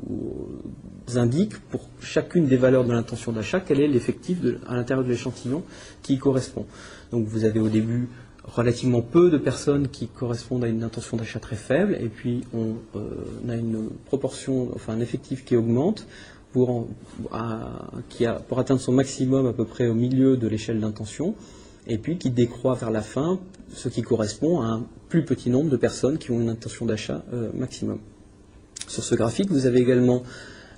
indique 1.14 1.58
pour 1.70 1.88
chacune 2.00 2.46
des 2.46 2.58
valeurs 2.58 2.84
de 2.84 2.92
l'intention 2.92 3.32
d'achat 3.32 3.60
quel 3.60 3.80
est 3.80 3.88
l'effectif 3.88 4.38
à 4.68 4.76
l'intérieur 4.76 5.04
de 5.04 5.10
l'échantillon 5.10 5.62
qui 6.02 6.14
y 6.14 6.18
correspond. 6.18 6.66
Donc 7.10 7.26
vous 7.26 7.44
avez 7.44 7.58
au 7.58 7.70
début 7.70 8.08
relativement 8.44 9.00
peu 9.00 9.30
de 9.30 9.38
personnes 9.38 9.88
qui 9.88 10.08
correspondent 10.08 10.64
à 10.64 10.68
une 10.68 10.84
intention 10.84 11.16
d'achat 11.16 11.40
très 11.40 11.56
faible 11.56 11.96
et 11.98 12.08
puis 12.08 12.42
on, 12.52 12.74
euh, 12.96 13.48
a 13.48 13.54
une 13.54 13.88
proportion, 14.04 14.68
enfin 14.74 14.92
un 14.92 15.00
effectif 15.00 15.44
qui 15.44 15.56
augmente 15.56 16.06
pour 16.52 16.86
atteindre 17.32 18.80
son 18.80 18.92
maximum 18.92 19.46
à 19.46 19.52
peu 19.52 19.64
près 19.64 19.88
au 19.88 19.94
milieu 19.94 20.36
de 20.36 20.46
l'échelle 20.46 20.80
d'intention 20.80 21.34
et 21.86 21.98
puis 21.98 22.18
qui 22.18 22.30
décroît 22.30 22.74
vers 22.74 22.90
la 22.90 23.02
fin, 23.02 23.38
ce 23.72 23.88
qui 23.88 24.02
correspond 24.02 24.60
à 24.60 24.66
un 24.66 24.86
plus 25.08 25.24
petit 25.24 25.50
nombre 25.50 25.70
de 25.70 25.76
personnes 25.76 26.18
qui 26.18 26.30
ont 26.30 26.40
une 26.40 26.48
intention 26.48 26.86
d'achat 26.86 27.24
euh, 27.32 27.50
maximum. 27.54 27.98
Sur 28.88 29.04
ce 29.04 29.14
graphique, 29.14 29.50
vous 29.50 29.66
avez 29.66 29.80
également 29.80 30.22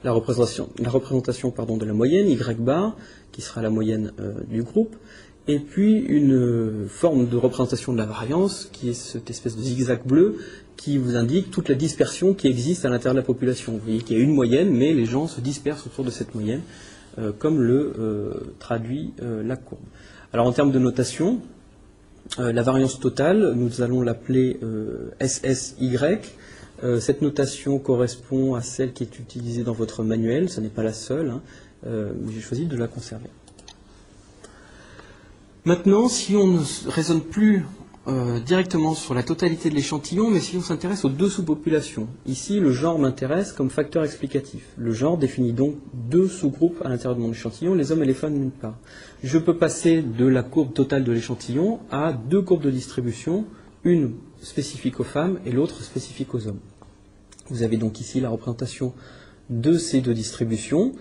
la 0.04 0.12
représentation, 0.12 0.68
la 0.78 0.90
représentation 0.90 1.50
pardon, 1.50 1.76
de 1.76 1.84
la 1.84 1.92
moyenne, 1.92 2.28
Y 2.28 2.60
bar, 2.60 2.96
qui 3.32 3.40
sera 3.40 3.62
la 3.62 3.70
moyenne 3.70 4.12
euh, 4.20 4.34
du 4.48 4.62
groupe, 4.62 4.96
et 5.46 5.58
puis 5.58 5.96
une 5.96 6.34
euh, 6.34 6.86
forme 6.88 7.28
de 7.28 7.36
représentation 7.36 7.92
de 7.92 7.98
la 7.98 8.06
variance, 8.06 8.68
qui 8.72 8.90
est 8.90 8.94
cette 8.94 9.30
espèce 9.30 9.56
de 9.56 9.62
zigzag 9.62 10.04
bleu, 10.04 10.36
qui 10.76 10.98
vous 10.98 11.16
indique 11.16 11.50
toute 11.50 11.68
la 11.68 11.74
dispersion 11.74 12.34
qui 12.34 12.46
existe 12.46 12.84
à 12.84 12.88
l'intérieur 12.88 13.14
de 13.14 13.20
la 13.20 13.26
population. 13.26 13.72
Vous 13.72 13.80
voyez 13.80 14.00
qu'il 14.00 14.16
y 14.16 14.20
a 14.20 14.22
une 14.22 14.34
moyenne, 14.34 14.70
mais 14.70 14.92
les 14.92 15.06
gens 15.06 15.26
se 15.26 15.40
dispersent 15.40 15.86
autour 15.86 16.04
de 16.04 16.10
cette 16.10 16.36
moyenne, 16.36 16.60
comme 17.40 17.60
le 17.60 18.54
traduit 18.60 19.12
la 19.20 19.56
courbe. 19.56 19.80
Alors 20.32 20.46
en 20.46 20.52
termes 20.52 20.72
de 20.72 20.78
notation, 20.78 21.40
euh, 22.38 22.52
la 22.52 22.62
variance 22.62 23.00
totale, 23.00 23.54
nous 23.56 23.80
allons 23.80 24.02
l'appeler 24.02 24.60
euh, 24.62 25.10
SSY. 25.20 25.96
Euh, 26.84 27.00
cette 27.00 27.22
notation 27.22 27.78
correspond 27.78 28.54
à 28.54 28.60
celle 28.60 28.92
qui 28.92 29.04
est 29.04 29.18
utilisée 29.18 29.62
dans 29.62 29.72
votre 29.72 30.02
manuel, 30.02 30.50
ce 30.50 30.60
n'est 30.60 30.68
pas 30.68 30.82
la 30.82 30.92
seule, 30.92 31.30
hein, 31.30 31.40
mais 31.84 32.32
j'ai 32.32 32.40
choisi 32.40 32.66
de 32.66 32.76
la 32.76 32.88
conserver. 32.88 33.30
Maintenant, 35.64 36.08
si 36.08 36.36
on 36.36 36.46
ne 36.46 36.60
raisonne 36.90 37.22
plus 37.22 37.64
euh, 38.06 38.40
directement 38.40 38.94
sur 38.94 39.12
la 39.12 39.22
totalité 39.22 39.68
de 39.68 39.74
l'échantillon, 39.74 40.30
mais 40.30 40.40
si 40.40 40.56
on 40.56 40.62
s'intéresse 40.62 41.04
aux 41.04 41.10
deux 41.10 41.28
sous-populations. 41.28 42.08
Ici, 42.26 42.60
le 42.60 42.72
genre 42.72 42.98
m'intéresse 42.98 43.52
comme 43.52 43.68
facteur 43.68 44.04
explicatif. 44.04 44.62
Le 44.76 44.92
genre 44.92 45.18
définit 45.18 45.52
donc 45.52 45.76
deux 45.92 46.28
sous-groupes 46.28 46.80
à 46.84 46.88
l'intérieur 46.88 47.16
de 47.16 47.20
mon 47.20 47.32
échantillon, 47.32 47.74
les 47.74 47.92
hommes 47.92 48.02
et 48.02 48.06
les 48.06 48.14
femmes 48.14 48.38
d'une 48.38 48.50
part. 48.50 48.78
Je 49.22 49.38
peux 49.38 49.56
passer 49.56 50.02
de 50.02 50.26
la 50.26 50.42
courbe 50.42 50.72
totale 50.72 51.04
de 51.04 51.12
l'échantillon 51.12 51.80
à 51.90 52.12
deux 52.12 52.40
courbes 52.40 52.62
de 52.62 52.70
distribution, 52.70 53.44
une 53.84 54.12
spécifique 54.40 55.00
aux 55.00 55.04
femmes 55.04 55.40
et 55.44 55.52
l'autre 55.52 55.82
spécifique 55.82 56.34
aux 56.34 56.46
hommes. 56.46 56.60
Vous 57.50 57.62
avez 57.62 57.76
donc 57.76 58.00
ici 58.00 58.20
la 58.20 58.28
représentation 58.28 58.94
de 59.50 59.76
ces 59.76 60.00
deux 60.00 60.14
distributions. 60.14 60.92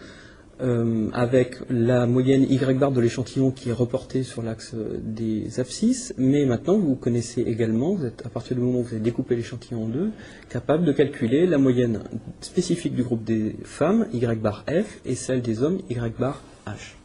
Euh, 0.59 1.09
avec 1.13 1.57
la 1.69 2.07
moyenne 2.07 2.41
Y 2.49 2.57
bar 2.79 2.91
de 2.91 2.99
l'échantillon 2.99 3.51
qui 3.51 3.69
est 3.69 3.73
reportée 3.73 4.23
sur 4.23 4.41
l'axe 4.41 4.73
des 5.03 5.59
abscisses, 5.59 6.15
mais 6.17 6.47
maintenant 6.47 6.79
vous 6.79 6.95
connaissez 6.95 7.41
également, 7.41 7.93
vous 7.93 8.05
êtes, 8.05 8.25
à 8.25 8.29
partir 8.29 8.57
du 8.57 8.63
moment 8.63 8.79
où 8.79 8.83
vous 8.83 8.93
avez 8.93 9.03
découpé 9.03 9.35
l'échantillon 9.35 9.83
en 9.83 9.87
deux, 9.87 10.09
capable 10.49 10.83
de 10.83 10.91
calculer 10.93 11.45
la 11.45 11.59
moyenne 11.59 12.01
spécifique 12.41 12.95
du 12.95 13.03
groupe 13.03 13.23
des 13.23 13.55
femmes, 13.65 14.07
Y 14.11 14.39
bar 14.39 14.65
F, 14.67 14.99
et 15.05 15.13
celle 15.13 15.43
des 15.43 15.61
hommes, 15.61 15.77
Y 15.91 16.17
bar 16.17 16.41
H. 16.65 16.95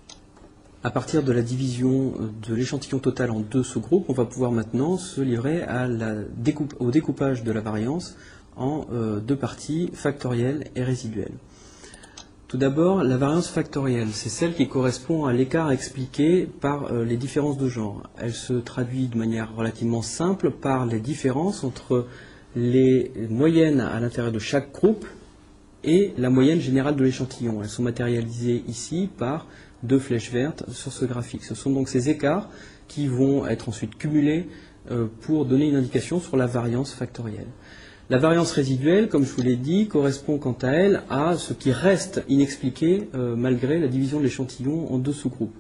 À 0.82 0.90
partir 0.90 1.23
de 1.23 1.30
la 1.30 1.42
division 1.42 2.14
de 2.49 2.54
l'échantillon 2.54 3.00
total 3.00 3.30
en 3.30 3.40
deux 3.40 3.62
sous-groupes, 3.62 4.06
on 4.09 4.14
va 4.14 4.25
pouvoir 4.25 4.50
maintenant 4.52 4.97
se 4.97 5.21
livrer 5.21 5.61
au 6.80 6.90
découpage 6.90 7.44
de 7.44 7.52
la 7.52 7.61
variance 7.61 8.16
en 8.56 8.87
euh, 8.92 9.21
deux 9.21 9.37
parties, 9.37 9.90
factorielles 9.92 10.64
et 10.75 10.82
résiduelles. 10.82 11.35
Tout 12.52 12.59
d'abord, 12.59 13.02
la 13.02 13.16
variance 13.16 13.49
factorielle, 13.49 14.11
c'est 14.12 14.28
celle 14.28 14.52
qui 14.52 14.68
correspond 14.68 15.25
à 15.25 15.32
l'écart 15.32 15.73
expliqué 15.73 16.47
par 16.61 16.92
euh, 16.92 17.02
les 17.02 17.16
différences 17.16 17.56
de 17.56 17.66
genre. 17.66 18.02
Elle 18.18 18.35
se 18.35 18.52
traduit 18.52 19.06
de 19.06 19.16
manière 19.16 19.56
relativement 19.56 20.02
simple 20.02 20.50
par 20.50 20.85
les 20.85 21.00
différences 21.00 21.64
entre 21.64 22.06
les 22.54 23.11
moyennes 23.30 23.80
à 23.80 23.99
l'intérieur 24.00 24.32
de 24.32 24.38
chaque 24.38 24.71
groupe 24.71 25.06
et 25.82 26.12
la 26.18 26.28
moyenne 26.28 26.61
générale 26.61 26.94
de 26.94 27.02
l'échantillon. 27.02 27.62
Elles 27.62 27.71
sont 27.71 27.85
matérialisées 27.85 28.64
ici 28.68 29.09
par 29.16 29.47
deux 29.82 29.99
flèches 29.99 30.30
vertes 30.30 30.71
sur 30.71 30.92
ce 30.92 31.06
graphique. 31.06 31.44
Ce 31.44 31.54
sont 31.54 31.71
donc 31.71 31.88
ces 31.88 32.11
écarts 32.11 32.50
qui 32.87 33.09
vont 33.09 33.47
être 33.47 33.71
ensuite 33.71 33.97
cumulés 33.97 34.47
euh, 34.90 35.06
pour 35.23 35.47
donner 35.47 35.71
une 35.71 35.76
indication 35.76 36.21
sur 36.21 36.37
la 36.37 36.47
variance 36.47 36.92
factorielle. 36.92 37.49
La 38.12 38.19
variance 38.19 38.52
résiduelle, 38.52 39.09
comme 39.09 39.25
je 39.25 39.33
vous 39.33 39.40
l'ai 39.40 39.57
dit, 39.57 39.88
correspond 39.88 40.37
quant 40.37 40.59
à 40.61 40.69
elle 40.69 41.02
à 41.09 41.38
ce 41.38 41.54
qui 41.54 41.73
reste 41.73 42.23
inexpliqué 42.28 43.09
euh, 43.14 43.37
malgré 43.37 43.81
la 43.81 43.88
division 43.88 44.19
de 44.19 44.25
l'échantillon 44.25 44.92
en 44.92 44.99
deux 44.99 45.14
sous-groupes. 45.14 45.57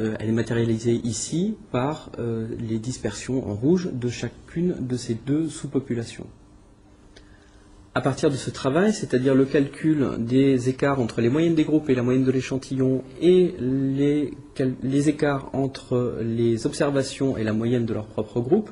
Euh, 0.00 0.16
elle 0.18 0.30
est 0.30 0.32
matérialisée 0.32 1.02
ici 1.04 1.54
par 1.70 2.10
euh, 2.18 2.48
les 2.58 2.78
dispersions 2.78 3.46
en 3.46 3.52
rouge 3.52 3.90
de 3.92 4.08
chacune 4.08 4.76
de 4.80 4.96
ces 4.96 5.12
deux 5.12 5.50
sous-populations. 5.50 6.26
À 7.94 8.00
partir 8.00 8.30
de 8.30 8.36
ce 8.36 8.48
travail, 8.48 8.94
c'est-à-dire 8.94 9.34
le 9.34 9.44
calcul 9.44 10.12
des 10.18 10.70
écarts 10.70 10.98
entre 10.98 11.20
les 11.20 11.28
moyennes 11.28 11.54
des 11.54 11.64
groupes 11.64 11.90
et 11.90 11.94
la 11.94 12.02
moyenne 12.02 12.24
de 12.24 12.30
l'échantillon 12.30 13.04
et 13.20 13.54
les, 13.60 14.32
les 14.82 15.08
écarts 15.10 15.50
entre 15.52 16.20
les 16.22 16.64
observations 16.64 17.36
et 17.36 17.44
la 17.44 17.52
moyenne 17.52 17.84
de 17.84 17.92
leur 17.92 18.06
propre 18.06 18.40
groupe, 18.40 18.70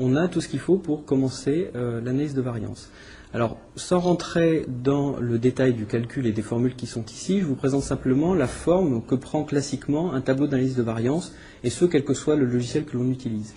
on 0.00 0.16
a 0.16 0.28
tout 0.28 0.40
ce 0.40 0.48
qu'il 0.48 0.58
faut 0.58 0.78
pour 0.78 1.04
commencer 1.04 1.70
euh, 1.76 2.00
l'analyse 2.00 2.34
de 2.34 2.40
variance. 2.40 2.90
Alors, 3.32 3.58
sans 3.76 4.00
rentrer 4.00 4.64
dans 4.66 5.16
le 5.20 5.38
détail 5.38 5.74
du 5.74 5.86
calcul 5.86 6.26
et 6.26 6.32
des 6.32 6.42
formules 6.42 6.74
qui 6.74 6.86
sont 6.86 7.04
ici, 7.04 7.40
je 7.40 7.44
vous 7.44 7.54
présente 7.54 7.84
simplement 7.84 8.34
la 8.34 8.48
forme 8.48 9.02
que 9.06 9.14
prend 9.14 9.44
classiquement 9.44 10.12
un 10.12 10.20
tableau 10.20 10.48
d'analyse 10.48 10.74
de 10.74 10.82
variance, 10.82 11.32
et 11.62 11.70
ce, 11.70 11.84
quel 11.84 12.02
que 12.02 12.14
soit 12.14 12.34
le 12.34 12.46
logiciel 12.46 12.84
que 12.84 12.96
l'on 12.96 13.08
utilise. 13.08 13.54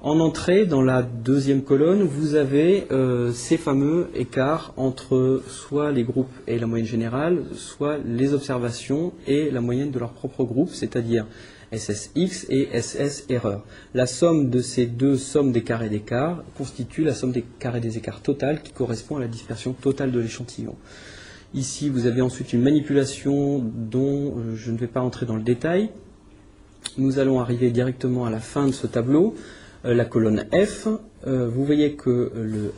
En 0.00 0.20
entrée, 0.20 0.64
dans 0.64 0.80
la 0.80 1.02
deuxième 1.02 1.62
colonne, 1.62 2.02
vous 2.02 2.36
avez 2.36 2.86
euh, 2.92 3.32
ces 3.32 3.56
fameux 3.56 4.06
écarts 4.14 4.72
entre 4.76 5.42
soit 5.48 5.90
les 5.90 6.04
groupes 6.04 6.30
et 6.46 6.56
la 6.60 6.68
moyenne 6.68 6.86
générale, 6.86 7.42
soit 7.54 7.98
les 8.06 8.32
observations 8.32 9.12
et 9.26 9.50
la 9.50 9.60
moyenne 9.60 9.90
de 9.90 9.98
leur 9.98 10.12
propre 10.12 10.44
groupe, 10.44 10.70
c'est-à-dire 10.72 11.26
SSX 11.72 12.46
et 12.48 12.68
SS 12.80 13.24
erreur. 13.28 13.64
La 13.92 14.06
somme 14.06 14.50
de 14.50 14.60
ces 14.60 14.86
deux 14.86 15.16
sommes 15.16 15.50
des 15.50 15.64
carrés 15.64 15.88
d'écart 15.88 16.44
constitue 16.56 17.02
la 17.02 17.12
somme 17.12 17.32
des 17.32 17.44
carrés 17.58 17.80
des 17.80 17.98
écarts 17.98 18.22
total 18.22 18.62
qui 18.62 18.70
correspond 18.70 19.16
à 19.16 19.20
la 19.20 19.26
dispersion 19.26 19.72
totale 19.72 20.12
de 20.12 20.20
l'échantillon. 20.20 20.76
Ici, 21.54 21.88
vous 21.88 22.06
avez 22.06 22.20
ensuite 22.20 22.52
une 22.52 22.62
manipulation 22.62 23.58
dont 23.58 24.36
euh, 24.38 24.54
je 24.54 24.70
ne 24.70 24.78
vais 24.78 24.86
pas 24.86 25.00
entrer 25.00 25.26
dans 25.26 25.36
le 25.36 25.42
détail. 25.42 25.90
Nous 26.98 27.18
allons 27.18 27.40
arriver 27.40 27.72
directement 27.72 28.26
à 28.26 28.30
la 28.30 28.38
fin 28.38 28.66
de 28.68 28.72
ce 28.72 28.86
tableau, 28.86 29.34
la 29.92 30.04
colonne 30.04 30.44
F. 30.52 30.88
Euh, 31.26 31.48
vous 31.48 31.64
voyez 31.64 31.94
que 31.94 32.72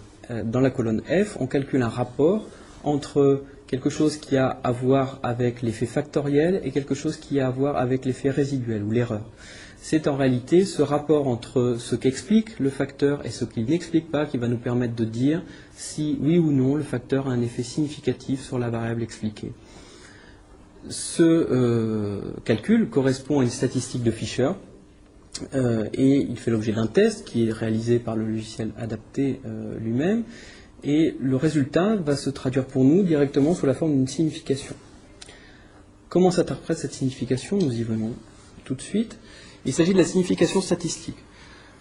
dans 0.45 0.61
la 0.61 0.71
colonne 0.71 1.03
F, 1.03 1.37
on 1.41 1.47
calcule 1.47 1.83
un 1.83 1.89
rapport 1.89 2.47
entre 2.85 3.43
quelque 3.67 3.91
chose 3.91 4.17
qui 4.17 4.37
a 4.37 4.49
à 4.49 4.73
voir 4.73 5.21
avec 5.23 5.63
l'effet 5.63 5.87
factoriel 5.87 6.61
et 6.65 6.73
quelque 6.73 6.95
chose 6.95 7.17
qui 7.17 7.39
a 7.39 7.47
à 7.47 7.51
voir 7.51 7.77
avec 7.77 8.05
l'effet 8.05 8.31
résiduel 8.31 8.83
ou 8.83 8.91
l'erreur. 8.91 9.23
C'est 9.83 10.09
en 10.09 10.17
réalité 10.17 10.65
ce 10.65 10.83
rapport 10.83 11.27
entre 11.27 11.77
ce 11.79 11.97
qu'explique 11.97 12.59
le 12.59 12.69
facteur 12.69 13.25
et 13.25 13.31
ce 13.31 13.45
qu'il 13.45 13.65
n'explique 13.65 14.11
pas 14.11 14.27
qui 14.27 14.39
va 14.39 14.49
nous 14.49 14.59
permettre 14.59 14.95
de 14.95 15.05
dire 15.05 15.43
si 15.75 16.19
oui 16.21 16.39
ou 16.39 16.53
non 16.53 16.75
le 16.75 16.83
facteur 16.83 17.29
a 17.29 17.33
un 17.33 17.41
effet 17.41 17.63
significatif 17.63 18.43
sur 18.43 18.59
la 18.59 18.71
variable 18.71 19.03
expliquée. 19.03 19.53
Ce 20.89 21.23
euh, 21.23 22.21
calcul 22.45 22.89
correspond 22.91 23.41
à 23.41 23.43
une 23.43 23.51
statistique 23.51 24.03
de 24.03 24.11
Fisher 24.11 24.51
euh, 25.55 25.89
et 25.95 26.17
il 26.17 26.37
fait 26.37 26.51
l'objet 26.51 26.73
d'un 26.73 26.87
test 26.87 27.25
qui 27.25 27.49
est 27.49 27.53
réalisé 27.53 27.99
par 27.99 28.17
le 28.17 28.27
logiciel 28.27 28.73
adapté 28.79 29.41
euh, 29.47 29.79
lui-même 29.79 30.25
et 30.83 31.15
le 31.21 31.37
résultat 31.37 31.97
va 31.97 32.17
se 32.17 32.31
traduire 32.31 32.67
pour 32.67 32.85
nous 32.85 33.03
directement 33.03 33.55
sous 33.55 33.67
la 33.67 33.75
forme 33.75 33.93
d'une 33.93 34.09
signification. 34.09 34.75
Comment 36.09 36.31
s'interprète 36.31 36.79
cette 36.79 36.93
signification? 36.93 37.59
Nous 37.59 37.73
y 37.73 37.83
venons 37.83 38.13
tout 38.65 38.75
de 38.75 38.81
suite. 38.81 39.19
Il 39.65 39.73
s'agit 39.73 39.93
de 39.93 39.99
la 39.99 40.05
signification 40.05 40.61
statistique. 40.61 41.19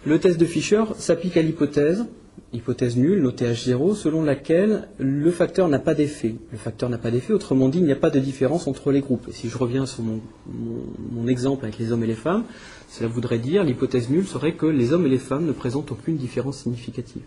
Le 0.04 0.18
test 0.18 0.38
de 0.38 0.46
Fisher 0.46 0.84
s'applique 0.98 1.36
à 1.36 1.42
l'hypothèse 1.42 2.04
hypothèse 2.52 2.96
nulle, 2.96 3.22
notée 3.22 3.46
H0, 3.46 3.94
selon 3.94 4.22
laquelle 4.22 4.88
le 4.98 5.30
facteur 5.30 5.68
n'a 5.68 5.78
pas 5.78 5.94
d'effet. 5.94 6.34
Le 6.52 6.58
facteur 6.58 6.88
n'a 6.88 6.98
pas 6.98 7.10
d'effet, 7.10 7.32
autrement 7.32 7.68
dit, 7.68 7.78
il 7.78 7.84
n'y 7.84 7.92
a 7.92 7.96
pas 7.96 8.10
de 8.10 8.18
différence 8.18 8.66
entre 8.66 8.92
les 8.92 9.00
groupes. 9.00 9.28
Et 9.28 9.32
si 9.32 9.48
je 9.48 9.56
reviens 9.56 9.86
sur 9.86 10.02
mon, 10.02 11.26
exemple 11.28 11.64
avec 11.64 11.78
les 11.78 11.92
hommes 11.92 12.02
et 12.02 12.08
les 12.08 12.14
femmes, 12.14 12.44
cela 12.88 13.08
voudrait 13.08 13.38
dire, 13.38 13.64
l'hypothèse 13.64 14.10
nulle 14.10 14.26
serait 14.26 14.54
que 14.54 14.66
les 14.66 14.92
hommes 14.92 15.06
et 15.06 15.10
les 15.10 15.18
femmes 15.18 15.46
ne 15.46 15.52
présentent 15.52 15.92
aucune 15.92 16.16
différence 16.16 16.58
significative. 16.58 17.22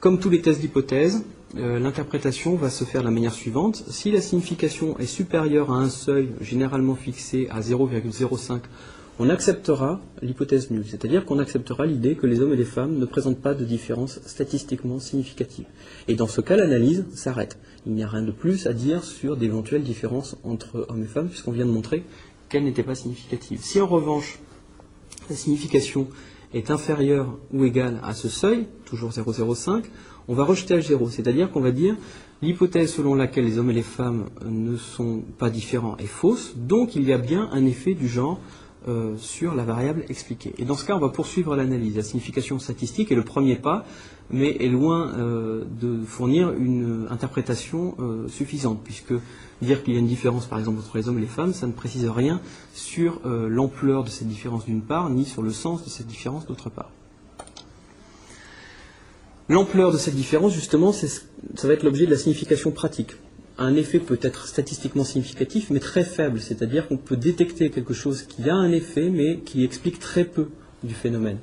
Comme 0.00 0.18
tous 0.18 0.30
les 0.30 0.40
tests 0.40 0.60
d'hypothèse, 0.60 1.24
euh, 1.58 1.78
l'interprétation 1.78 2.56
va 2.56 2.70
se 2.70 2.84
faire 2.84 3.02
de 3.02 3.06
la 3.06 3.12
manière 3.12 3.34
suivante. 3.34 3.84
Si 3.88 4.10
la 4.10 4.20
signification 4.20 4.98
est 4.98 5.06
supérieure 5.06 5.70
à 5.70 5.76
un 5.76 5.90
seuil 5.90 6.30
généralement 6.40 6.94
fixé 6.94 7.48
à 7.50 7.60
0,05 7.60 8.60
on 9.22 9.28
acceptera 9.28 10.00
l'hypothèse 10.22 10.70
nulle, 10.70 10.86
c'est-à-dire 10.88 11.26
qu'on 11.26 11.38
acceptera 11.40 11.84
l'idée 11.84 12.16
que 12.16 12.26
les 12.26 12.40
hommes 12.40 12.54
et 12.54 12.56
les 12.56 12.64
femmes 12.64 12.96
ne 12.96 13.04
présentent 13.04 13.42
pas 13.42 13.52
de 13.52 13.66
différence 13.66 14.18
statistiquement 14.24 14.98
significative. 14.98 15.66
Et 16.08 16.14
dans 16.14 16.26
ce 16.26 16.40
cas, 16.40 16.56
l'analyse 16.56 17.04
s'arrête. 17.12 17.58
Il 17.84 17.92
n'y 17.92 18.02
a 18.02 18.08
rien 18.08 18.22
de 18.22 18.30
plus 18.30 18.66
à 18.66 18.72
dire 18.72 19.04
sur 19.04 19.36
d'éventuelles 19.36 19.82
différences 19.82 20.38
entre 20.42 20.86
hommes 20.88 21.02
et 21.02 21.06
femmes, 21.06 21.28
puisqu'on 21.28 21.52
vient 21.52 21.66
de 21.66 21.70
montrer 21.70 22.02
qu'elles 22.48 22.64
n'étaient 22.64 22.82
pas 22.82 22.94
significatives. 22.94 23.60
Si 23.60 23.78
en 23.78 23.86
revanche, 23.86 24.38
la 25.28 25.36
signification 25.36 26.08
est 26.54 26.70
inférieure 26.70 27.38
ou 27.52 27.66
égale 27.66 28.00
à 28.02 28.14
ce 28.14 28.30
seuil, 28.30 28.68
toujours 28.86 29.10
0,05, 29.10 29.84
on 30.28 30.34
va 30.34 30.44
rejeter 30.44 30.78
H0, 30.78 31.10
c'est-à-dire 31.10 31.50
qu'on 31.50 31.60
va 31.60 31.72
dire 31.72 31.94
l'hypothèse 32.40 32.94
selon 32.94 33.14
laquelle 33.14 33.44
les 33.44 33.58
hommes 33.58 33.70
et 33.70 33.74
les 33.74 33.82
femmes 33.82 34.30
ne 34.46 34.78
sont 34.78 35.22
pas 35.36 35.50
différents 35.50 35.98
est 35.98 36.06
fausse, 36.06 36.54
donc 36.56 36.96
il 36.96 37.06
y 37.06 37.12
a 37.12 37.18
bien 37.18 37.50
un 37.52 37.66
effet 37.66 37.92
du 37.92 38.08
genre 38.08 38.40
euh, 38.88 39.14
sur 39.18 39.54
la 39.54 39.62
variable 39.62 40.04
expliquée. 40.08 40.54
Et 40.56 40.64
dans 40.64 40.74
ce 40.74 40.86
cas, 40.86 40.94
on 40.94 41.00
va 41.00 41.10
poursuivre 41.10 41.54
l'analyse. 41.54 41.96
La 41.96 42.02
signification 42.02 42.58
statistique 42.58 43.12
est 43.12 43.14
le 43.14 43.24
premier 43.24 43.56
pas, 43.56 43.84
mais 44.30 44.56
est 44.60 44.68
loin 44.68 45.12
euh, 45.18 45.64
de 45.80 46.02
fournir 46.02 46.52
une 46.52 47.06
interprétation 47.10 47.94
euh, 47.98 48.26
suffisante, 48.28 48.80
puisque 48.82 49.12
dire 49.60 49.84
qu'il 49.84 49.92
y 49.92 49.96
a 49.96 50.00
une 50.00 50.06
différence, 50.06 50.46
par 50.46 50.58
exemple, 50.58 50.78
entre 50.78 50.96
les 50.96 51.08
hommes 51.10 51.18
et 51.18 51.22
les 51.22 51.26
femmes, 51.26 51.52
ça 51.52 51.66
ne 51.66 51.72
précise 51.72 52.08
rien 52.08 52.40
sur 52.72 53.20
l'ampleur 53.24 54.02
de 54.04 54.08
cette 54.08 54.28
différence 54.28 54.64
d'une 54.64 54.80
part, 54.80 55.10
ni 55.10 55.26
sur 55.26 55.42
le 55.42 55.50
sens 55.50 55.84
de 55.84 55.90
cette 55.90 56.06
différence 56.06 56.46
d'autre 56.46 56.70
part. 56.70 56.90
L'ampleur 59.50 59.92
de 59.92 59.98
cette 59.98 60.14
différence, 60.14 60.54
justement, 60.54 60.92
ça 60.92 61.08
va 61.64 61.74
être 61.74 61.82
l'objet 61.82 62.06
de 62.06 62.10
la 62.10 62.16
signification 62.16 62.70
pratique 62.70 63.16
un 63.60 63.76
effet 63.76 63.98
peut 63.98 64.18
être 64.22 64.46
statistiquement 64.46 65.04
significatif, 65.04 65.70
mais 65.70 65.80
très 65.80 66.02
faible, 66.02 66.40
c'est-à-dire 66.40 66.88
qu'on 66.88 66.96
peut 66.96 67.16
détecter 67.16 67.70
quelque 67.70 67.92
chose 67.92 68.22
qui 68.22 68.48
a 68.48 68.54
un 68.54 68.72
effet, 68.72 69.10
mais 69.10 69.40
qui 69.40 69.64
explique 69.64 69.98
très 69.98 70.24
peu 70.24 70.48
du 70.82 70.94
phénomène. 70.94 71.36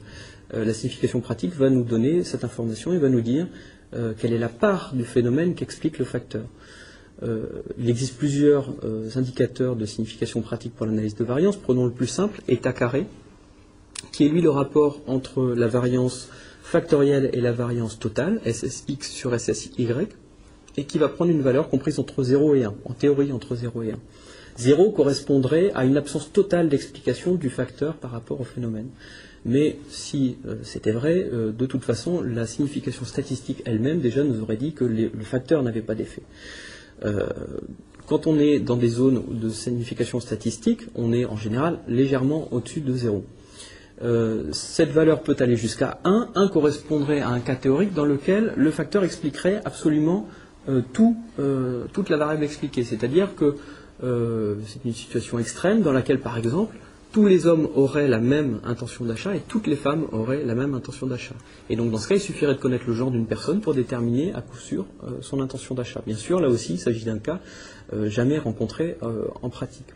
Euh, 0.56 0.66
la 0.66 0.74
signification 0.74 1.22
pratique 1.22 1.54
va 1.56 1.70
nous 1.70 1.84
donner 1.84 2.24
cette 2.24 2.44
information 2.44 2.92
et 2.92 2.98
va 2.98 3.10
nous 3.10 3.22
dire 3.22 3.48
euh, 3.94 4.14
quelle 4.18 4.34
est 4.34 4.40
la 4.40 4.50
part 4.50 4.96
du 4.96 5.04
phénomène 5.04 5.54
qu'explique 5.54 6.00
le 6.00 6.06
facteur. 6.06 6.46
Euh, 7.22 7.46
il 7.78 7.90
existe 7.90 8.18
plusieurs 8.18 8.74
indicateurs 9.16 9.76
de 9.76 9.86
signification 9.86 10.42
pratique 10.42 10.74
pour 10.76 10.88
l'analyse 10.88 11.16
de 11.16 11.24
variance. 11.24 11.56
Prenons 11.56 11.86
le 11.86 11.92
plus 11.92 12.08
simple, 12.08 12.42
état 12.48 12.74
carré, 12.74 13.06
qui 14.12 14.26
est 14.26 14.30
lui 14.30 14.42
le 14.42 14.50
rapport 14.50 15.02
entre 15.06 15.44
la 15.44 15.68
variance 15.68 16.30
factorielle 16.64 17.30
et 17.34 17.42
la 17.42 17.52
variance 17.52 18.00
totale, 18.00 18.42
SSX 18.46 19.04
sur 19.04 19.40
SSY 19.40 19.72
et 20.78 20.86
qui 20.86 20.98
va 21.00 21.10
prendre 21.10 21.32
une 21.32 21.42
valeur 21.42 21.70
comprise 21.70 22.00
entre 22.00 22.24
0 22.24 22.56
et 22.56 22.64
1, 22.64 22.74
en 22.86 22.94
théorie 22.94 23.32
entre 23.32 23.56
0 23.56 23.84
et 23.84 23.92
1. 23.92 24.00
0 24.58 24.92
correspondrait 24.92 25.72
à 25.76 25.86
une 25.86 25.98
absence 25.98 26.32
totale 26.32 26.70
d'explication 26.70 27.36
du 27.36 27.50
facteur 27.50 27.96
par 27.96 28.12
rapport 28.12 28.42
au 28.42 28.44
phénomène. 28.44 28.88
Mais 29.46 29.78
si 29.90 30.38
euh, 30.48 30.56
c'était 30.64 30.92
vrai, 30.92 31.30
euh, 31.32 31.52
de 31.52 31.66
toute 31.66 31.84
façon, 31.84 32.22
la 32.22 32.46
signification 32.46 33.06
statistique 33.06 33.62
elle-même 33.66 34.00
déjà 34.00 34.24
nous 34.24 34.42
aurait 34.42 34.58
dit 34.58 34.74
que 34.74 34.84
le 34.84 35.10
facteur 35.24 35.64
n'avait 35.64 35.82
pas 35.82 35.96
d'effet. 35.96 36.24
Euh, 37.06 37.28
quand 38.08 38.26
on 38.26 38.40
est 38.40 38.60
dans 38.60 38.78
des 38.78 38.88
zones 38.88 39.24
de 39.30 39.50
signification 39.50 40.20
statistique, 40.20 40.82
on 40.96 41.14
est 41.14 41.26
en 41.26 41.38
général 41.38 41.80
légèrement 41.88 42.48
au-dessus 42.52 42.82
de 42.82 42.94
0. 42.94 43.24
cette 44.54 44.92
valeur 44.92 45.24
peut 45.24 45.36
aller 45.40 45.58
jusqu'à 45.58 46.00
1. 46.04 46.30
1 46.36 46.48
correspondrait 46.48 47.20
à 47.20 47.30
un 47.30 47.40
cas 47.40 47.56
théorique 47.56 47.94
dans 47.94 48.06
lequel 48.06 48.54
le 48.56 48.72
facteur 48.72 49.04
expliquerait 49.04 49.62
absolument 49.66 50.28
euh, 50.70 50.82
euh, 51.40 51.86
toute 51.94 52.10
la 52.10 52.18
variable 52.18 52.44
expliquée. 52.44 52.84
C'est-à-dire 52.84 53.36
que 53.36 53.56
euh, 54.04 54.56
c'est 54.66 54.84
une 54.86 54.94
situation 54.94 55.40
extrême 55.40 55.82
dans 55.82 55.92
laquelle, 55.92 56.20
par 56.20 56.38
exemple, 56.38 56.76
tous 57.14 57.26
les 57.26 57.48
hommes 57.48 57.68
auraient 57.74 58.08
la 58.08 58.20
même 58.20 58.60
intention 58.64 59.06
d'achat 59.06 59.36
et 59.36 59.40
toutes 59.40 59.66
les 59.66 59.78
femmes 59.78 60.06
auraient 60.12 60.44
la 60.44 60.56
même 60.56 60.74
intention 60.74 61.08
d'achat. 61.08 61.36
Et 61.70 61.76
donc 61.76 61.90
dans 61.90 61.98
ce 61.98 62.08
cas, 62.08 62.16
il 62.16 62.22
suffirait 62.22 62.54
de 62.54 62.60
connaître 62.60 62.84
le 62.86 62.94
genre 62.94 63.12
d'une 63.12 63.26
personne 63.26 63.62
pour 63.62 63.74
déterminer 63.74 64.34
à 64.34 64.42
coup 64.42 64.58
sûr 64.58 64.86
son 65.22 65.42
intention 65.42 65.74
d'achat. 65.74 66.02
Bien 66.06 66.18
sûr, 66.18 66.40
là 66.42 66.50
aussi, 66.50 66.74
il 66.74 66.80
s'agit 66.80 67.06
d'un 67.06 67.18
cas 67.18 67.40
jamais 68.08 68.38
rencontré 68.38 68.98
en 69.42 69.50
pratique. 69.50 69.88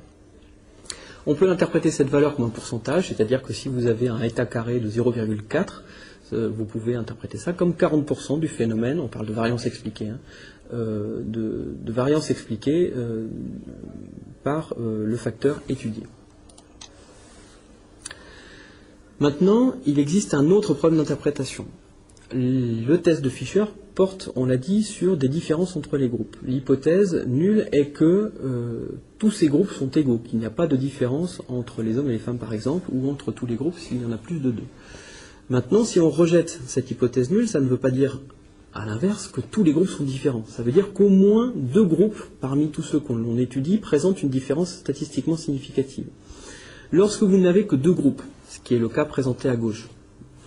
On 1.27 1.35
peut 1.35 1.51
interpréter 1.51 1.91
cette 1.91 2.09
valeur 2.09 2.35
comme 2.35 2.45
un 2.45 2.49
pourcentage, 2.49 3.09
c'est-à-dire 3.09 3.43
que 3.43 3.53
si 3.53 3.69
vous 3.69 3.85
avez 3.85 4.07
un 4.07 4.21
état 4.21 4.45
carré 4.45 4.79
de 4.79 4.89
0,4, 4.89 5.83
vous 6.31 6.65
pouvez 6.65 6.95
interpréter 6.95 7.37
ça 7.37 7.53
comme 7.53 7.73
40% 7.73 8.39
du 8.39 8.47
phénomène, 8.47 8.99
on 8.99 9.07
parle 9.07 9.25
de 9.25 9.33
variance 9.33 9.65
expliquée, 9.65 10.09
hein, 10.09 10.19
euh, 10.73 11.21
de, 11.25 11.91
variance 11.91 12.31
expliquée 12.31 12.93
euh, 12.95 13.27
par 14.41 14.73
euh, 14.79 15.05
le 15.05 15.17
facteur 15.17 15.61
étudié. 15.67 16.03
Maintenant, 19.19 19.75
il 19.85 19.99
existe 19.99 20.33
un 20.33 20.49
autre 20.49 20.73
problème 20.73 20.99
d'interprétation. 20.99 21.65
Le 22.33 22.95
test 22.95 23.21
de 23.21 23.27
Fisher 23.27 23.65
porte, 23.95 24.31
on 24.37 24.45
l'a 24.45 24.55
dit, 24.55 24.83
sur 24.83 25.17
des 25.17 25.27
différences 25.27 25.75
entre 25.75 25.97
les 25.97 26.07
groupes. 26.07 26.37
L'hypothèse 26.45 27.25
nulle 27.27 27.67
est 27.73 27.87
que 27.87 28.31
tous 29.19 29.31
ces 29.31 29.47
groupes 29.47 29.71
sont 29.71 29.91
égaux, 29.91 30.17
qu'il 30.17 30.39
n'y 30.39 30.45
a 30.45 30.49
pas 30.49 30.65
de 30.65 30.77
différence 30.77 31.41
entre 31.49 31.83
les 31.83 31.97
hommes 31.97 32.07
et 32.07 32.13
les 32.13 32.19
femmes, 32.19 32.37
par 32.37 32.53
exemple, 32.53 32.89
ou 32.93 33.09
entre 33.09 33.33
tous 33.33 33.45
les 33.45 33.55
groupes 33.55 33.77
s'il 33.77 34.01
y 34.01 34.05
en 34.05 34.13
a 34.13 34.17
plus 34.17 34.39
de 34.39 34.51
deux. 34.51 34.63
Maintenant, 35.51 35.83
si 35.83 35.99
on 35.99 36.09
rejette 36.09 36.61
cette 36.65 36.91
hypothèse 36.91 37.29
nulle, 37.29 37.45
ça 37.45 37.59
ne 37.59 37.67
veut 37.67 37.75
pas 37.75 37.91
dire 37.91 38.21
à 38.73 38.85
l'inverse, 38.85 39.27
que 39.27 39.41
tous 39.41 39.65
les 39.65 39.73
groupes 39.73 39.89
sont 39.89 40.05
différents. 40.05 40.45
Ça 40.47 40.63
veut 40.63 40.71
dire 40.71 40.93
qu'au 40.93 41.09
moins 41.09 41.51
deux 41.53 41.83
groupes, 41.83 42.23
parmi 42.39 42.69
tous 42.69 42.83
ceux 42.83 43.01
qu'on 43.01 43.37
étudie, 43.37 43.77
présentent 43.77 44.23
une 44.23 44.29
différence 44.29 44.71
statistiquement 44.71 45.35
significative. 45.35 46.05
Lorsque 46.93 47.23
vous 47.23 47.37
n'avez 47.37 47.67
que 47.67 47.75
deux 47.75 47.91
groupes, 47.91 48.21
ce 48.47 48.61
qui 48.61 48.75
est 48.75 48.79
le 48.79 48.87
cas 48.87 49.03
présenté 49.03 49.49
à 49.49 49.57
gauche, 49.57 49.89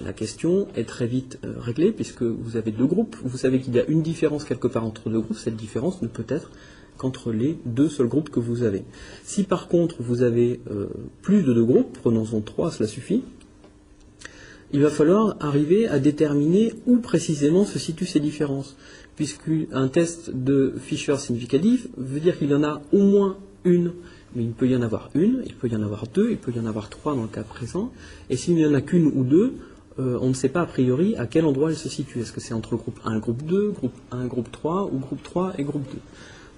la 0.02 0.14
question 0.14 0.68
est 0.74 0.88
très 0.88 1.06
vite 1.06 1.38
euh, 1.44 1.52
réglée, 1.58 1.92
puisque 1.92 2.22
vous 2.22 2.56
avez 2.56 2.70
deux 2.70 2.86
groupes, 2.86 3.14
vous 3.22 3.36
savez 3.36 3.60
qu'il 3.60 3.74
y 3.74 3.80
a 3.80 3.84
une 3.84 4.00
différence 4.00 4.44
quelque 4.44 4.68
part 4.68 4.86
entre 4.86 5.10
deux 5.10 5.20
groupes, 5.20 5.36
cette 5.36 5.56
différence 5.56 6.00
ne 6.00 6.08
peut 6.08 6.24
être 6.30 6.50
qu'entre 6.96 7.30
les 7.30 7.58
deux 7.66 7.90
seuls 7.90 8.08
groupes 8.08 8.30
que 8.30 8.40
vous 8.40 8.62
avez. 8.62 8.84
Si 9.22 9.42
par 9.42 9.68
contre 9.68 9.96
vous 10.00 10.22
avez 10.22 10.60
euh, 10.70 10.86
plus 11.20 11.42
de 11.42 11.52
deux 11.52 11.64
groupes, 11.64 11.98
prenons-en 12.00 12.40
trois, 12.40 12.70
cela 12.70 12.88
suffit, 12.88 13.22
il 14.74 14.82
va 14.82 14.90
falloir 14.90 15.36
arriver 15.38 15.86
à 15.86 16.00
déterminer 16.00 16.72
où 16.86 16.96
précisément 16.96 17.64
se 17.64 17.78
situent 17.78 18.06
ces 18.06 18.18
différences. 18.18 18.76
Puisqu'un 19.14 19.86
test 19.86 20.32
de 20.34 20.74
Fisher 20.82 21.16
significatif 21.16 21.86
veut 21.96 22.18
dire 22.18 22.36
qu'il 22.36 22.50
y 22.50 22.54
en 22.54 22.64
a 22.64 22.82
au 22.92 22.98
moins 22.98 23.36
une, 23.62 23.92
mais 24.34 24.42
il 24.42 24.50
peut 24.50 24.66
y 24.66 24.74
en 24.74 24.82
avoir 24.82 25.10
une, 25.14 25.44
il 25.46 25.54
peut 25.54 25.68
y 25.68 25.76
en 25.76 25.82
avoir 25.82 26.08
deux, 26.12 26.32
il 26.32 26.38
peut 26.38 26.50
y 26.50 26.58
en 26.58 26.66
avoir 26.66 26.90
trois 26.90 27.14
dans 27.14 27.22
le 27.22 27.28
cas 27.28 27.44
présent, 27.44 27.92
et 28.30 28.36
s'il 28.36 28.56
n'y 28.56 28.66
en 28.66 28.74
a 28.74 28.80
qu'une 28.80 29.06
ou 29.06 29.22
deux, 29.22 29.54
euh, 30.00 30.18
on 30.20 30.30
ne 30.30 30.34
sait 30.34 30.48
pas 30.48 30.62
a 30.62 30.66
priori 30.66 31.14
à 31.18 31.28
quel 31.28 31.44
endroit 31.44 31.70
elles 31.70 31.76
se 31.76 31.88
situent. 31.88 32.18
Est-ce 32.18 32.32
que 32.32 32.40
c'est 32.40 32.52
entre 32.52 32.72
le 32.72 32.78
groupe 32.78 32.98
1 33.04 33.16
et 33.16 33.20
groupe 33.20 33.44
2, 33.44 33.70
groupe 33.70 33.94
1 34.10 34.26
groupe 34.26 34.50
3, 34.50 34.90
ou 34.92 34.98
groupe 34.98 35.22
3 35.22 35.52
et 35.56 35.62
groupe 35.62 35.84
2 35.88 35.98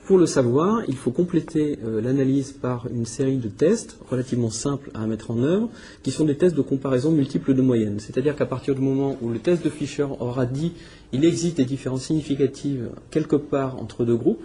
pour 0.07 0.19
le 0.19 0.27
savoir, 0.27 0.83
il 0.87 0.95
faut 0.95 1.11
compléter 1.11 1.81
euh, 1.85 2.01
l'analyse 2.01 2.53
par 2.53 2.87
une 2.87 3.07
série 3.07 3.39
de 3.39 3.49
tests 3.49 3.99
relativement 4.09 4.51
simples 4.51 4.89
à 4.95 5.05
mettre 5.07 5.33
en 5.33 5.43
œuvre, 5.43 5.69
qui 6.05 6.13
sont 6.13 6.25
des 6.25 6.37
tests 6.37 6.55
de 6.55 6.63
comparaison 6.63 7.11
multiples 7.11 7.55
de 7.55 7.61
moyenne. 7.61 7.99
C'est-à-dire 7.99 8.37
qu'à 8.37 8.47
partir 8.47 8.77
du 8.77 8.81
moment 8.81 9.17
où 9.21 9.31
le 9.31 9.41
test 9.41 9.65
de 9.65 9.71
Fisher 9.71 10.07
aura 10.21 10.47
dit 10.47 10.73
il 11.13 11.25
existe 11.25 11.57
des 11.57 11.65
différences 11.65 12.05
significatives 12.05 12.89
quelque 13.11 13.35
part 13.35 13.83
entre 13.83 14.05
deux 14.05 14.15
groupes, 14.17 14.45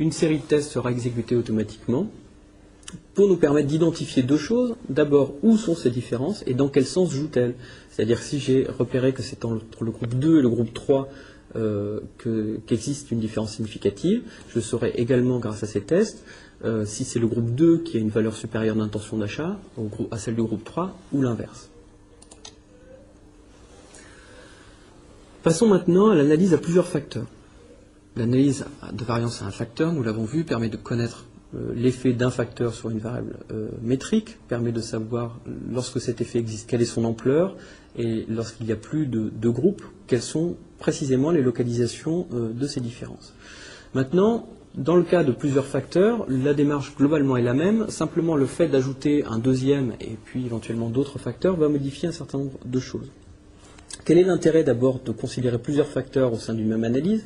une 0.00 0.10
série 0.10 0.38
de 0.38 0.42
tests 0.42 0.72
sera 0.72 0.90
exécutée 0.90 1.36
automatiquement 1.36 2.08
pour 3.14 3.28
nous 3.28 3.36
permettre 3.36 3.68
d'identifier 3.68 4.22
deux 4.24 4.36
choses. 4.36 4.74
D'abord, 4.88 5.34
où 5.42 5.56
sont 5.56 5.76
ces 5.76 5.90
différences 5.90 6.42
et 6.46 6.54
dans 6.54 6.68
quel 6.68 6.86
sens 6.86 7.12
jouent-elles? 7.12 7.54
C'est-à-dire 7.90 8.20
si 8.20 8.40
j'ai 8.40 8.66
repéré 8.66 9.12
que 9.12 9.22
c'est 9.22 9.44
entre 9.44 9.84
le 9.84 9.90
groupe 9.92 10.14
2 10.14 10.38
et 10.38 10.42
le 10.42 10.48
groupe 10.48 10.74
3 10.74 11.08
qu'existe 11.54 13.10
une 13.10 13.20
différence 13.20 13.54
significative. 13.54 14.22
Je 14.48 14.60
saurai 14.60 14.92
également, 14.96 15.38
grâce 15.38 15.62
à 15.62 15.66
ces 15.66 15.80
tests, 15.80 16.24
si 16.84 17.04
c'est 17.04 17.18
le 17.18 17.26
groupe 17.26 17.54
2 17.54 17.78
qui 17.78 17.96
a 17.96 18.00
une 18.00 18.10
valeur 18.10 18.34
supérieure 18.34 18.76
d'intention 18.76 19.18
d'achat 19.18 19.58
à 20.10 20.18
celle 20.18 20.34
du 20.34 20.42
groupe 20.42 20.64
3 20.64 20.96
ou 21.12 21.22
l'inverse. 21.22 21.70
Passons 25.42 25.68
maintenant 25.68 26.10
à 26.10 26.16
l'analyse 26.16 26.52
à 26.52 26.58
plusieurs 26.58 26.88
facteurs. 26.88 27.26
L'analyse 28.16 28.66
de 28.92 29.04
variance 29.04 29.40
à 29.40 29.46
un 29.46 29.52
facteur, 29.52 29.92
nous 29.92 30.02
l'avons 30.02 30.24
vu, 30.24 30.42
permet 30.42 30.68
de 30.68 30.76
connaître 30.76 31.24
euh, 31.24 31.27
l'effet 31.74 32.12
d'un 32.12 32.30
facteur 32.30 32.74
sur 32.74 32.90
une 32.90 32.98
variable 32.98 33.36
euh, 33.52 33.68
métrique, 33.82 34.36
permet 34.48 34.72
de 34.72 34.80
savoir 34.80 35.40
lorsque 35.72 36.00
cet 36.00 36.20
effet 36.20 36.38
existe, 36.38 36.68
quelle 36.68 36.82
est 36.82 36.86
son 36.86 37.04
ampleur, 37.04 37.56
et 37.96 38.26
lorsqu'il 38.28 38.66
n'y 38.66 38.72
a 38.72 38.76
plus 38.76 39.06
de, 39.06 39.48
groupes, 39.48 39.82
quelles 40.06 40.22
sont 40.22 40.56
précisément 40.78 41.30
les 41.30 41.42
localisations 41.42 42.26
euh, 42.32 42.52
de 42.52 42.66
ces 42.66 42.80
différences. 42.80 43.34
Maintenant, 43.94 44.48
dans 44.74 44.94
le 44.94 45.02
cas 45.02 45.24
de 45.24 45.32
plusieurs 45.32 45.64
facteurs, 45.64 46.26
la 46.28 46.54
démarche 46.54 46.94
globalement 46.96 47.36
est 47.36 47.42
la 47.42 47.54
même, 47.54 47.88
simplement 47.88 48.36
le 48.36 48.46
fait 48.46 48.68
d'ajouter 48.68 49.24
un 49.24 49.38
deuxième 49.38 49.94
et 50.00 50.16
puis 50.24 50.44
éventuellement 50.44 50.90
d'autres 50.90 51.18
facteurs 51.18 51.56
va 51.56 51.68
modifier 51.68 52.08
un 52.08 52.12
certain 52.12 52.38
nombre 52.38 52.58
de 52.64 52.78
choses. 52.78 53.10
Quel 54.04 54.18
est 54.18 54.24
l'intérêt 54.24 54.64
d'abord 54.64 55.00
de 55.00 55.12
considérer 55.12 55.58
plusieurs 55.58 55.88
facteurs 55.88 56.32
au 56.32 56.36
sein 56.36 56.54
d'une 56.54 56.68
même 56.68 56.84
analyse? 56.84 57.24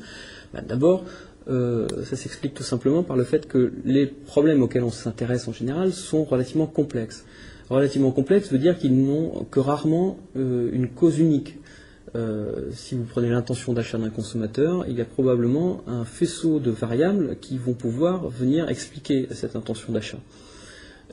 Ben, 0.53 0.63
D'abord, 0.67 1.03
euh, 1.49 1.87
ça 2.05 2.15
s'explique 2.15 2.53
tout 2.53 2.63
simplement 2.63 3.03
par 3.03 3.17
le 3.17 3.23
fait 3.23 3.47
que 3.47 3.73
les 3.83 4.05
problèmes 4.05 4.61
auxquels 4.61 4.83
on 4.83 4.91
s'intéresse 4.91 5.47
en 5.47 5.53
général 5.53 5.91
sont 5.91 6.23
relativement 6.23 6.67
complexes. 6.67 7.25
Relativement 7.69 8.11
complexes 8.11 8.51
veut 8.51 8.59
dire 8.59 8.77
qu'ils 8.77 8.95
n'ont 8.95 9.45
que 9.49 9.59
rarement 9.59 10.17
euh, 10.37 10.69
une 10.71 10.87
cause 10.87 11.19
unique. 11.19 11.57
Euh, 12.15 12.69
si 12.71 12.95
vous 12.95 13.03
prenez 13.03 13.29
l'intention 13.29 13.73
d'achat 13.73 13.97
d'un 13.97 14.09
consommateur, 14.09 14.85
il 14.87 14.95
y 14.95 15.01
a 15.01 15.05
probablement 15.05 15.81
un 15.87 16.05
faisceau 16.05 16.59
de 16.59 16.69
variables 16.69 17.37
qui 17.41 17.57
vont 17.57 17.73
pouvoir 17.73 18.29
venir 18.29 18.69
expliquer 18.69 19.27
cette 19.31 19.55
intention 19.55 19.91
d'achat. 19.91 20.19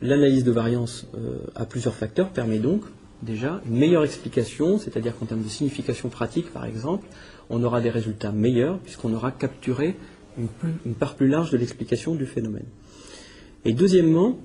L'analyse 0.02 0.44
de 0.44 0.50
variance 0.50 1.06
à 1.54 1.66
plusieurs 1.66 1.94
facteurs 1.94 2.30
permet 2.30 2.58
donc 2.58 2.82
déjà 3.22 3.60
une 3.66 3.76
meilleure 3.76 4.04
explication, 4.04 4.78
c'est-à-dire 4.78 5.16
qu'en 5.18 5.26
termes 5.26 5.42
de 5.42 5.48
signification 5.48 6.08
pratique, 6.08 6.50
par 6.52 6.64
exemple, 6.64 7.06
on 7.50 7.62
aura 7.62 7.80
des 7.80 7.90
résultats 7.90 8.32
meilleurs 8.32 8.78
puisqu'on 8.78 9.12
aura 9.12 9.30
capturé 9.30 9.96
une, 10.85 10.94
part 10.94 11.14
plus 11.14 11.29
large 11.29 11.50
de 11.50 11.57
l'explication 11.57 12.14
du 12.14 12.26
phénomène. 12.26 12.66
Et 13.64 13.72
deuxièmement, 13.72 14.38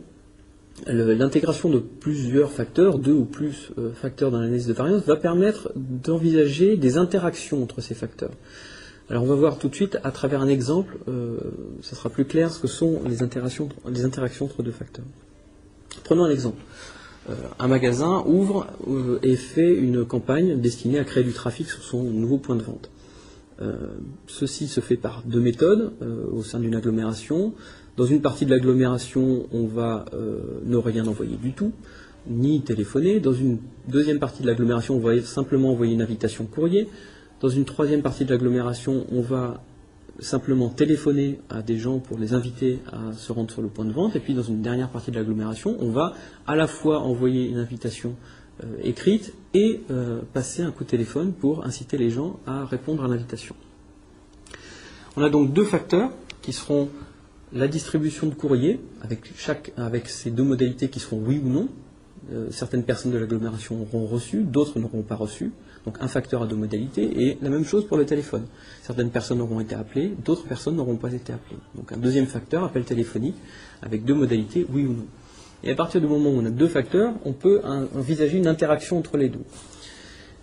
l'intégration 0.87 1.69
de 1.69 1.79
plusieurs 1.79 2.51
facteurs, 2.51 2.99
deux 2.99 3.13
ou 3.13 3.25
plus 3.25 3.71
euh, 3.77 3.93
facteurs 3.93 4.31
dans 4.31 4.39
l'analyse 4.39 4.67
de 4.67 4.73
variance, 4.73 5.03
va 5.03 5.15
permettre 5.15 5.71
d'envisager 5.75 6.75
des 6.75 6.97
interactions 6.97 7.63
entre 7.63 7.81
ces 7.81 7.95
facteurs. 7.95 8.31
Alors 9.09 9.23
on 9.23 9.27
va 9.27 9.35
voir 9.35 9.59
tout 9.59 9.69
de 9.69 9.75
suite 9.75 9.99
à 10.03 10.11
travers 10.11 10.41
un 10.41 10.47
exemple, 10.47 10.97
euh, 11.07 11.37
ça 11.81 11.95
sera 11.95 12.09
plus 12.09 12.25
clair 12.25 12.51
ce 12.51 12.59
que 12.59 12.67
sont 12.67 13.01
les 13.07 13.21
interactions, 13.21 13.69
entre 14.41 14.63
deux 14.63 14.71
facteurs. 14.71 15.05
Prenons 16.03 16.25
un 16.25 16.31
exemple. 16.31 16.61
Euh, 17.29 17.33
un 17.59 17.67
magasin 17.67 18.23
ouvre 18.25 18.67
euh, 18.87 19.19
et 19.23 19.35
fait 19.35 19.73
une 19.73 20.05
campagne 20.05 20.59
destinée 20.59 20.99
à 20.99 21.03
créer 21.03 21.23
du 21.23 21.33
trafic 21.33 21.67
sur 21.67 21.83
son 21.83 22.03
nouveau 22.03 22.37
point 22.37 22.55
de 22.55 22.63
vente. 22.63 22.89
Euh, 23.61 23.87
ceci 24.27 24.67
se 24.67 24.81
fait 24.81 24.97
par 24.97 25.23
deux 25.25 25.39
méthodes 25.39 25.93
au 26.31 26.43
sein 26.43 26.59
d'une 26.59 26.75
agglomération. 26.75 27.53
Dans 27.97 28.05
une 28.05 28.21
partie 28.21 28.45
de 28.45 28.51
l'agglomération, 28.51 29.47
on 29.51 29.65
va 29.65 30.05
ne 30.65 30.75
rien 30.75 31.07
envoyer 31.07 31.37
du 31.37 31.53
tout, 31.53 31.71
ni 32.27 32.61
téléphoner. 32.61 33.19
Dans 33.19 33.33
une 33.33 33.59
deuxième 33.87 34.19
partie 34.19 34.41
de 34.41 34.47
l'agglomération, 34.47 34.95
on 34.95 34.99
va 34.99 35.21
simplement 35.21 35.71
envoyer 35.71 35.93
une 35.93 36.01
invitation 36.01 36.45
courrier. 36.45 36.89
Dans 37.39 37.49
une 37.49 37.65
troisième 37.65 38.01
partie 38.01 38.25
de 38.25 38.31
l'agglomération, 38.31 39.05
on 39.11 39.21
va 39.21 39.61
simplement 40.19 40.69
téléphoner 40.69 41.39
à 41.49 41.61
des 41.61 41.77
gens 41.77 41.99
pour 41.99 42.17
les 42.17 42.33
inviter 42.33 42.79
à 42.91 43.13
se 43.13 43.31
rendre 43.31 43.51
sur 43.51 43.61
le 43.61 43.67
point 43.67 43.85
de 43.85 43.91
vente. 43.91 44.15
Et 44.15 44.19
puis 44.19 44.33
dans 44.33 44.43
une 44.43 44.61
dernière 44.61 44.89
partie 44.89 45.11
de 45.11 45.17
l'agglomération, 45.17 45.75
on 45.79 45.89
va 45.89 46.13
à 46.47 46.55
la 46.55 46.67
fois 46.67 46.99
envoyer 46.99 47.47
une 47.49 47.57
invitation 47.57 48.11
euh, 48.11 48.44
écrite 48.83 49.33
et 49.53 49.81
euh, 49.91 50.21
passer 50.33 50.61
un 50.61 50.71
coup 50.71 50.83
de 50.83 50.89
téléphone 50.89 51.33
pour 51.33 51.65
inciter 51.65 51.97
les 51.97 52.09
gens 52.09 52.39
à 52.45 52.65
répondre 52.65 53.03
à 53.03 53.07
l'invitation. 53.07 53.55
On 55.17 55.23
a 55.23 55.29
donc 55.29 55.53
deux 55.53 55.65
facteurs 55.65 56.11
qui 56.41 56.53
seront 56.53 56.89
la 57.53 57.67
distribution 57.67 58.27
de 58.27 58.33
courrier, 58.33 58.81
avec, 59.01 59.31
chaque, 59.37 59.71
avec 59.77 60.09
ces 60.09 60.31
deux 60.31 60.43
modalités 60.43 60.89
qui 60.89 60.99
seront 60.99 61.21
oui 61.25 61.41
ou 61.43 61.47
non. 61.47 61.69
Euh, 62.33 62.47
certaines 62.49 62.83
personnes 62.83 63.11
de 63.11 63.17
l'agglomération 63.17 63.81
auront 63.81 64.07
reçu, 64.07 64.43
d'autres 64.43 64.79
n'auront 64.79 65.03
pas 65.03 65.15
reçu. 65.15 65.51
Donc 65.85 65.97
un 66.01 66.07
facteur 66.07 66.41
à 66.41 66.47
deux 66.47 66.55
modalités, 66.55 67.29
et 67.29 67.37
la 67.41 67.49
même 67.49 67.63
chose 67.63 67.85
pour 67.85 67.97
le 67.97 68.05
téléphone. 68.05 68.45
Certaines 68.81 69.11
personnes 69.11 69.39
auront 69.39 69.59
été 69.59 69.75
appelées, 69.75 70.13
d'autres 70.25 70.45
personnes 70.45 70.75
n'auront 70.77 70.95
pas 70.97 71.13
été 71.13 71.31
appelées. 71.31 71.59
Donc 71.75 71.91
un 71.91 71.97
deuxième 71.97 72.25
facteur, 72.25 72.63
appel 72.63 72.83
téléphonique, 72.83 73.35
avec 73.83 74.03
deux 74.03 74.15
modalités, 74.15 74.65
oui 74.69 74.85
ou 74.85 74.93
non. 74.93 75.05
Et 75.63 75.71
à 75.71 75.75
partir 75.75 76.01
du 76.01 76.07
moment 76.07 76.29
où 76.29 76.39
on 76.39 76.45
a 76.45 76.49
deux 76.49 76.67
facteurs, 76.67 77.13
on 77.25 77.33
peut 77.33 77.61
envisager 77.93 78.37
une 78.37 78.47
interaction 78.47 78.97
entre 78.97 79.17
les 79.17 79.29
deux. 79.29 79.43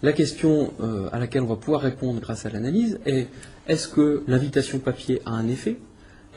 La 0.03 0.12
question 0.12 0.72
euh, 0.81 1.09
à 1.12 1.20
laquelle 1.20 1.42
on 1.42 1.46
va 1.46 1.57
pouvoir 1.57 1.83
répondre 1.83 2.20
grâce 2.20 2.44
à 2.44 2.51
l'analyse 2.51 2.98
est 3.07 3.29
est-ce 3.68 3.87
que 3.87 4.25
l'invitation 4.27 4.81
papier 4.81 5.22
a 5.25 5.31
un 5.31 5.46
effet? 5.46 5.77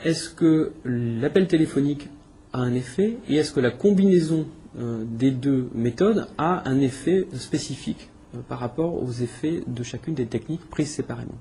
Est-ce 0.04 0.30
que 0.30 0.72
l'appel 0.84 1.48
téléphonique 1.48 2.08
a 2.52 2.60
un 2.60 2.74
effet? 2.74 3.16
Et 3.28 3.34
est-ce 3.34 3.50
que 3.50 3.58
la 3.58 3.72
combinaison 3.72 4.46
euh, 4.78 5.02
des 5.04 5.32
deux 5.32 5.68
méthodes 5.74 6.28
a 6.38 6.68
un 6.68 6.80
effet 6.80 7.26
spécifique 7.34 8.08
euh, 8.36 8.38
par 8.48 8.60
rapport 8.60 9.02
aux 9.02 9.10
effets 9.10 9.64
de 9.66 9.82
chacune 9.82 10.14
des 10.14 10.26
techniques 10.26 10.70
prises 10.70 10.92
séparément? 10.92 11.34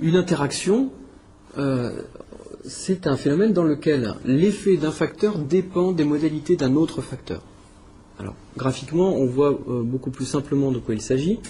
Une 0.00 0.16
interaction, 0.16 0.90
c'est 2.64 3.06
un 3.06 3.16
phénomène 3.16 3.52
dans 3.52 3.64
lequel 3.64 4.14
l'effet 4.24 4.76
d'un 4.76 4.90
facteur 4.90 5.38
dépend 5.38 5.92
des 5.92 6.04
modalités 6.04 6.56
d'un 6.56 6.76
autre 6.76 7.00
facteur. 7.00 7.42
Alors, 8.18 8.34
graphiquement, 8.56 9.14
on 9.16 9.26
voit 9.26 9.58
euh, 9.68 9.82
beaucoup 9.82 10.10
plus 10.10 10.26
simplement 10.26 10.70
de 10.70 10.78
quoi 10.78 10.94
il 10.94 11.00
s'agit. 11.00 11.40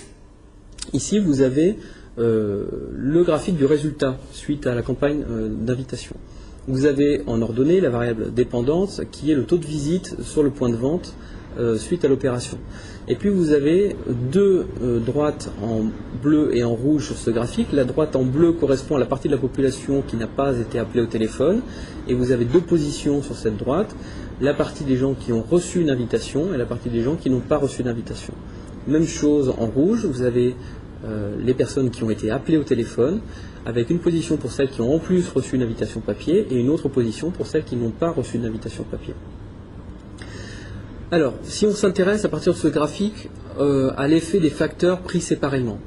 Ici, 0.93 1.19
vous 1.19 1.41
avez 1.41 1.77
le 2.17 3.23
graphique 3.23 3.57
du 3.57 3.65
résultat 3.65 4.19
suite 4.33 4.67
à 4.67 4.75
la 4.75 4.83
campagne 4.83 5.25
d'invitation. 5.49 6.17
Vous 6.69 6.85
avez 6.85 7.23
en 7.27 7.41
ordonnée 7.41 7.81
la 7.81 7.89
variable 7.89 8.35
dépendance 8.35 9.01
qui 9.11 9.31
est 9.33 9.35
le 9.35 9.45
taux 9.45 9.57
de 9.57 9.65
visite 9.65 10.23
sur 10.23 10.43
le 10.43 10.51
point 10.51 10.69
de 10.69 10.77
vente 10.77 11.15
euh, 11.59 11.77
suite 11.79 12.05
à 12.05 12.09
l'opération. 12.09 12.59
Et 13.11 13.17
puis 13.17 13.29
vous 13.29 13.51
avez 13.51 13.97
deux 14.07 14.67
euh, 14.85 15.01
droites 15.01 15.51
en 15.61 15.87
bleu 16.23 16.57
et 16.57 16.63
en 16.63 16.77
rouge 16.77 17.07
sur 17.07 17.17
ce 17.17 17.31
graphique. 17.31 17.73
La 17.73 17.83
droite 17.83 18.15
en 18.15 18.23
bleu 18.23 18.53
correspond 18.53 18.95
à 18.95 19.01
la 19.01 19.05
partie 19.05 19.27
de 19.27 19.33
la 19.35 19.41
population 19.41 20.01
qui 20.07 20.15
n'a 20.15 20.29
pas 20.29 20.57
été 20.57 20.79
appelée 20.79 21.03
au 21.03 21.07
téléphone. 21.07 21.61
Et 22.07 22.15
vous 22.15 22.31
avez 22.31 22.45
deux 22.45 22.61
positions 22.61 23.21
sur 23.21 23.35
cette 23.35 23.57
droite. 23.57 23.97
La 24.41 24.55
partie 24.55 24.85
des 24.85 24.97
gens 24.97 25.15
qui 25.15 25.33
ont 25.33 25.43
reçu 25.43 25.81
une 25.81 25.91
invitation 25.91 26.55
et 26.55 26.57
la 26.57 26.67
partie 26.67 26.89
des 26.89 27.03
gens 27.03 27.17
qui 27.17 27.31
n'ont 27.31 27.41
pas 27.41 27.57
reçu 27.57 27.83
d'invitation. 27.83 28.33
Même 28.87 29.09
chose 29.09 29.53
en 29.59 29.67
rouge, 29.67 30.07
vous 30.07 30.23
avez 30.23 30.55
euh, 31.05 31.35
les 31.45 31.55
personnes 31.55 31.91
qui 31.91 32.05
ont 32.05 32.11
été 32.11 32.31
appelées 32.31 32.59
au 32.59 32.63
téléphone, 32.63 33.23
avec 33.67 33.91
une 33.91 33.99
position 33.99 34.37
pour 34.37 34.53
celles 34.53 34.71
qui 34.71 34.83
ont 34.83 34.95
en 34.95 35.01
plus 35.01 35.29
reçu 35.31 35.57
une 35.57 35.63
invitation 35.63 36.01
papier 36.01 36.47
et 36.49 36.55
une 36.55 36.71
autre 36.71 36.89
position 36.89 37.33
pour 37.33 37.49
celles 37.49 37.65
qui 37.65 37.75
n'ont 37.75 37.91
pas 37.91 38.11
reçu 38.11 38.37
une 38.37 38.47
invitation 38.47 38.85
papier. 38.85 39.15
Alors, 41.13 41.35
si 41.43 41.67
on 41.67 41.73
s'intéresse 41.73 42.25
à 42.25 42.29
partir 42.29 42.53
de 42.53 42.59
ce 42.59 42.69
graphique 42.69 43.31
euh, 43.59 43.91
à 43.97 44.07
l'effet 44.07 44.39
des 44.39 44.49
facteurs 44.49 45.01
pris 45.01 45.21
séparément, 45.21 45.79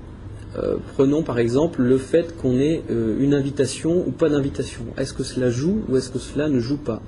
euh, 0.57 0.75
prenons 0.95 1.23
par 1.23 1.39
exemple 1.39 1.81
le 1.81 1.97
fait 1.97 2.35
qu'on 2.35 2.59
ait 2.59 2.83
euh, 2.91 3.15
une 3.21 3.33
invitation 3.33 4.05
ou 4.05 4.11
pas 4.11 4.27
d'invitation. 4.27 4.81
Est-ce 4.97 5.13
que 5.13 5.23
cela 5.23 5.49
joue 5.49 5.81
ou 5.87 5.95
est-ce 5.95 6.09
que 6.09 6.19
cela 6.19 6.49
ne 6.49 6.59
joue 6.59 6.75
pas? 6.75 7.01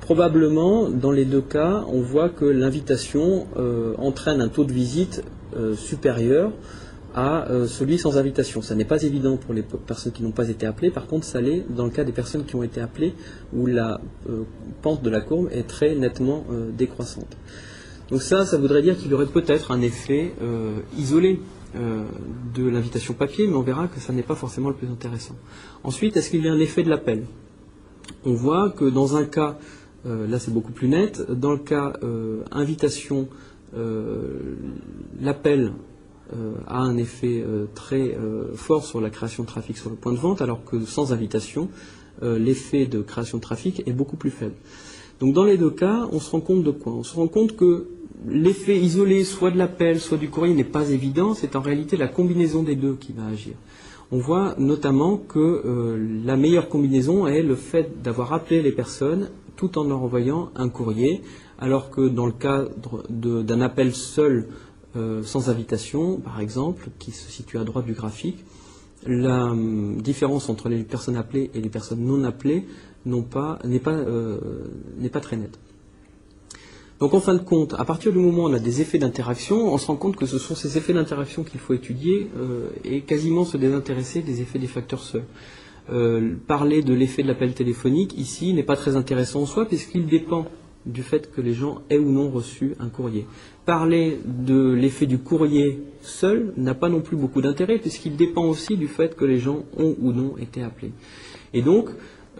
Probablement, 0.00 0.88
dans 0.88 1.10
les 1.10 1.24
deux 1.24 1.40
cas, 1.40 1.84
on 1.88 2.02
voit 2.02 2.28
que 2.28 2.44
l'invitation 2.44 3.48
entraîne 3.98 4.40
un 4.40 4.46
taux 4.46 4.62
de 4.62 4.72
visite 4.72 5.24
supérieur 5.74 6.52
à 7.16 7.48
celui 7.66 7.98
sans 7.98 8.18
invitation. 8.18 8.60
Ça 8.60 8.74
n'est 8.74 8.84
pas 8.84 9.02
évident 9.02 9.38
pour 9.38 9.54
les 9.54 9.62
personnes 9.62 10.12
qui 10.12 10.22
n'ont 10.22 10.32
pas 10.32 10.48
été 10.50 10.66
appelées, 10.66 10.90
par 10.90 11.06
contre 11.06 11.24
ça 11.24 11.40
l'est 11.40 11.64
dans 11.68 11.86
le 11.86 11.90
cas 11.90 12.04
des 12.04 12.12
personnes 12.12 12.44
qui 12.44 12.54
ont 12.54 12.62
été 12.62 12.80
appelées 12.80 13.14
où 13.54 13.66
la 13.66 14.00
pente 14.82 15.02
de 15.02 15.08
la 15.08 15.22
courbe 15.22 15.48
est 15.50 15.66
très 15.66 15.94
nettement 15.94 16.44
décroissante. 16.76 17.36
Donc 18.10 18.20
ça, 18.22 18.44
ça 18.44 18.58
voudrait 18.58 18.82
dire 18.82 18.98
qu'il 18.98 19.10
y 19.10 19.14
aurait 19.14 19.26
peut-être 19.26 19.70
un 19.70 19.80
effet 19.80 20.34
isolé 20.98 21.40
de 21.74 22.68
l'invitation 22.68 23.14
papier, 23.14 23.46
mais 23.48 23.56
on 23.56 23.62
verra 23.62 23.88
que 23.88 23.98
ça 23.98 24.12
n'est 24.12 24.22
pas 24.22 24.34
forcément 24.34 24.68
le 24.68 24.76
plus 24.76 24.88
intéressant. 24.88 25.36
Ensuite, 25.84 26.18
est-ce 26.18 26.28
qu'il 26.28 26.44
y 26.44 26.48
a 26.48 26.52
un 26.52 26.58
effet 26.58 26.82
de 26.82 26.90
l'appel? 26.90 27.24
On 28.24 28.34
voit 28.34 28.70
que 28.70 28.84
dans 28.84 29.16
un 29.16 29.24
cas, 29.24 29.56
là 30.04 30.38
c'est 30.38 30.52
beaucoup 30.52 30.72
plus 30.72 30.88
net, 30.88 31.22
dans 31.30 31.52
le 31.52 31.58
cas 31.58 31.94
invitation, 32.52 33.28
l'appel 35.18 35.64
euh, 35.64 35.70
a 36.66 36.78
un 36.78 36.96
effet 36.96 37.42
euh, 37.46 37.66
très 37.74 38.14
euh, 38.14 38.54
fort 38.54 38.84
sur 38.84 39.00
la 39.00 39.10
création 39.10 39.44
de 39.44 39.48
trafic 39.48 39.76
sur 39.76 39.90
le 39.90 39.96
point 39.96 40.12
de 40.12 40.18
vente, 40.18 40.42
alors 40.42 40.64
que 40.64 40.84
sans 40.84 41.12
invitation, 41.12 41.68
l'effet 42.22 42.86
de 42.86 43.02
création 43.02 43.36
de 43.36 43.42
trafic 43.42 43.82
est 43.86 43.92
beaucoup 43.92 44.16
plus 44.16 44.30
faible. 44.30 44.54
Donc 45.20 45.34
dans 45.34 45.44
les 45.44 45.58
deux 45.58 45.70
cas, 45.70 46.08
on 46.12 46.18
se 46.18 46.30
rend 46.30 46.40
compte 46.40 46.62
de 46.62 46.70
quoi? 46.70 46.94
On 46.94 47.02
se 47.02 47.14
rend 47.14 47.28
compte 47.28 47.56
que 47.56 47.88
l'effet 48.26 48.78
isolé 48.78 49.24
soit 49.24 49.50
de 49.50 49.58
l'appel, 49.58 50.00
soit 50.00 50.16
du 50.16 50.30
courrier 50.30 50.54
n'est 50.54 50.64
pas 50.64 50.88
évident, 50.88 51.34
c'est 51.34 51.56
en 51.56 51.60
réalité 51.60 51.98
la 51.98 52.08
combinaison 52.08 52.62
des 52.62 52.74
deux 52.74 52.94
qui 52.94 53.12
va 53.12 53.26
agir. 53.26 53.54
On 54.12 54.18
voit 54.18 54.54
notamment 54.58 55.16
que 55.16 55.38
euh, 55.38 56.22
la 56.24 56.36
meilleure 56.36 56.68
combinaison 56.68 57.26
est 57.26 57.42
le 57.42 57.56
fait 57.56 58.02
d'avoir 58.02 58.32
appelé 58.32 58.62
les 58.62 58.72
personnes 58.72 59.30
tout 59.56 59.78
en 59.78 59.84
leur 59.84 60.02
envoyant 60.02 60.50
un 60.54 60.68
courrier, 60.68 61.22
alors 61.58 61.90
que 61.90 62.06
dans 62.08 62.26
le 62.26 62.32
cadre 62.32 63.02
d'un 63.08 63.60
appel 63.60 63.94
seul 63.94 64.48
euh, 64.96 65.22
sans 65.22 65.50
invitation, 65.50 66.16
par 66.16 66.40
exemple, 66.40 66.88
qui 66.98 67.12
se 67.12 67.30
situe 67.30 67.58
à 67.58 67.64
droite 67.64 67.86
du 67.86 67.92
graphique, 67.92 68.44
la 69.06 69.46
hum, 69.46 70.00
différence 70.00 70.48
entre 70.48 70.68
les 70.68 70.82
personnes 70.82 71.16
appelées 71.16 71.50
et 71.54 71.60
les 71.60 71.68
personnes 71.68 72.04
non 72.04 72.24
appelées 72.24 72.66
n'est 73.04 73.22
pas, 73.22 73.58
euh, 73.92 74.38
très 75.22 75.36
nette. 75.36 75.58
Donc 76.98 77.12
en 77.12 77.20
fin 77.20 77.34
de 77.34 77.40
compte, 77.40 77.74
à 77.78 77.84
partir 77.84 78.10
du 78.10 78.18
moment 78.18 78.44
où 78.44 78.48
on 78.48 78.54
a 78.54 78.58
des 78.58 78.80
effets 78.80 78.98
d'interaction, 78.98 79.72
on 79.72 79.76
se 79.76 79.86
rend 79.86 79.96
compte 79.96 80.16
que 80.16 80.24
ce 80.24 80.38
sont 80.38 80.54
ces 80.54 80.78
effets 80.78 80.94
d'interaction 80.94 81.44
qu'il 81.44 81.60
faut 81.60 81.74
étudier 81.74 82.30
euh, 82.38 82.70
et 82.84 83.02
quasiment 83.02 83.44
se 83.44 83.58
désintéresser 83.58 84.22
des 84.22 84.40
effets 84.40 84.58
des 84.58 84.66
facteurs 84.66 85.02
seuls. 85.02 85.24
Euh, 85.92 86.34
parler 86.46 86.82
de 86.82 86.94
l'effet 86.94 87.22
de 87.22 87.28
l'appel 87.28 87.54
téléphonique 87.54 88.18
ici 88.18 88.52
n'est 88.54 88.64
pas 88.64 88.76
très 88.76 88.96
intéressant 88.96 89.42
en 89.42 89.46
soi 89.46 89.66
puisqu'il 89.66 90.06
dépend 90.06 90.46
du 90.86 91.02
fait 91.02 91.30
que 91.30 91.40
les 91.40 91.52
gens 91.52 91.82
aient 91.90 91.98
ou 91.98 92.10
non 92.10 92.30
reçu 92.30 92.74
un 92.80 92.88
courrier. 92.88 93.26
Parler 93.66 94.20
de 94.24 94.72
l'effet 94.72 95.06
du 95.06 95.18
courrier 95.18 95.82
seul 96.00 96.52
n'a 96.56 96.74
pas 96.74 96.88
non 96.88 97.00
plus 97.00 97.16
beaucoup 97.16 97.42
d'intérêt 97.42 97.78
puisqu'il 97.78 98.16
dépend 98.16 98.44
aussi 98.44 98.76
du 98.76 98.86
fait 98.86 99.16
que 99.16 99.24
les 99.24 99.38
gens 99.38 99.64
ont 99.76 99.96
ou 100.00 100.12
non 100.12 100.36
été 100.38 100.62
appelés. 100.62 100.92
Et 101.52 101.62
donc, 101.62 101.90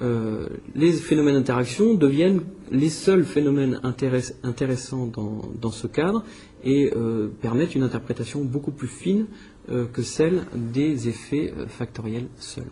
euh, 0.03 0.47
les 0.75 0.93
phénomènes 0.93 1.35
d'interaction 1.35 1.95
deviennent 1.95 2.43
les 2.71 2.91
seuls 2.91 3.25
phénomènes 3.25 3.81
intéressants 3.83 5.07
dans, 5.07 5.71
ce 5.71 5.87
cadre 5.87 6.23
et 6.62 6.93
euh, 6.95 7.29
permettent 7.41 7.75
une 7.75 7.83
interprétation 7.83 8.45
beaucoup 8.45 8.73
plus 8.73 8.89
fine 8.89 9.27
euh, 9.71 9.87
que 9.87 10.03
celle 10.03 10.45
des 10.55 11.09
effets 11.09 11.53
factoriels 11.67 12.29
seuls. 12.37 12.71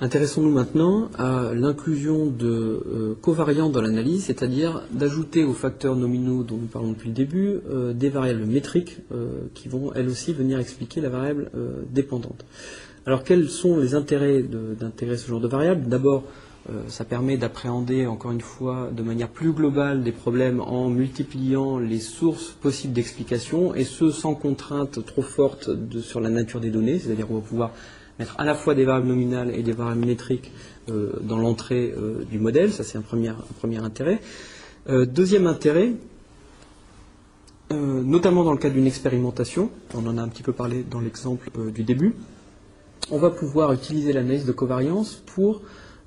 Intéressons-nous 0.00 0.50
maintenant 0.50 1.10
à 1.16 1.52
l'inclusion 1.54 2.26
de 2.26 3.16
covariants 3.20 3.68
dans 3.68 3.80
l'analyse, 3.80 4.24
c'est-à-dire 4.24 4.82
d'ajouter 4.90 5.44
aux 5.44 5.52
facteurs 5.52 5.94
nominaux 5.94 6.42
dont 6.42 6.56
nous 6.56 6.66
parlons 6.66 6.90
depuis 6.90 7.10
le 7.10 7.14
début 7.14 7.60
des 7.94 8.08
variables 8.08 8.44
métriques 8.44 8.98
qui 9.54 9.68
vont 9.68 9.92
elles 9.92 10.08
aussi 10.08 10.32
venir 10.32 10.58
expliquer 10.58 11.00
la 11.00 11.08
variable 11.08 11.52
dépendante. 11.92 12.44
Alors 13.06 13.24
quels 13.24 13.48
sont 13.48 13.78
les 13.78 13.94
intérêts 13.94 14.42
d'intégrer 14.42 15.16
ce 15.16 15.28
genre 15.28 15.40
de 15.40 15.48
variables 15.48 15.88
D'abord, 15.88 16.24
euh, 16.70 16.82
ça 16.86 17.04
permet 17.04 17.36
d'appréhender 17.36 18.06
encore 18.06 18.30
une 18.30 18.40
fois 18.40 18.90
de 18.92 19.02
manière 19.02 19.28
plus 19.28 19.52
globale 19.52 20.04
des 20.04 20.12
problèmes 20.12 20.60
en 20.60 20.88
multipliant 20.88 21.78
les 21.78 21.98
sources 21.98 22.50
possibles 22.50 22.92
d'explication 22.92 23.74
et 23.74 23.82
ce 23.82 24.12
sans 24.12 24.36
contrainte 24.36 25.04
trop 25.04 25.22
forte 25.22 25.70
sur 26.00 26.20
la 26.20 26.30
nature 26.30 26.60
des 26.60 26.70
données, 26.70 27.00
c'est-à-dire 27.00 27.26
qu'on 27.26 27.34
va 27.34 27.40
pouvoir 27.40 27.70
mettre 28.18 28.34
à 28.38 28.44
la 28.44 28.54
fois 28.54 28.74
des 28.74 28.84
variables 28.84 29.08
nominales 29.08 29.54
et 29.54 29.62
des 29.62 29.72
variables 29.72 30.04
métriques 30.04 30.52
euh, 30.88 31.12
dans 31.22 31.38
l'entrée 31.38 31.94
euh, 31.96 32.24
du 32.30 32.38
modèle, 32.38 32.72
ça 32.72 32.84
c'est 32.84 32.98
un 32.98 33.02
premier, 33.02 33.32
premier 33.58 33.78
intérêt. 33.78 34.20
deuxième 34.88 35.46
intérêt, 35.46 35.94
notamment 37.70 38.44
dans 38.44 38.52
le 38.52 38.58
cadre 38.58 38.74
d'une 38.74 38.86
expérimentation, 38.86 39.70
on 39.94 40.06
en 40.06 40.18
a 40.18 40.22
un 40.22 40.28
petit 40.28 40.42
peu 40.42 40.52
parlé 40.52 40.84
dans 40.88 41.00
l'exemple 41.00 41.48
du 41.70 41.84
début, 41.84 42.14
on 43.10 43.18
va 43.18 43.30
pouvoir 43.30 43.72
utiliser 43.72 44.12
l'analyse 44.12 44.44
de 44.44 44.52
covariance 44.52 45.22
pour 45.26 45.62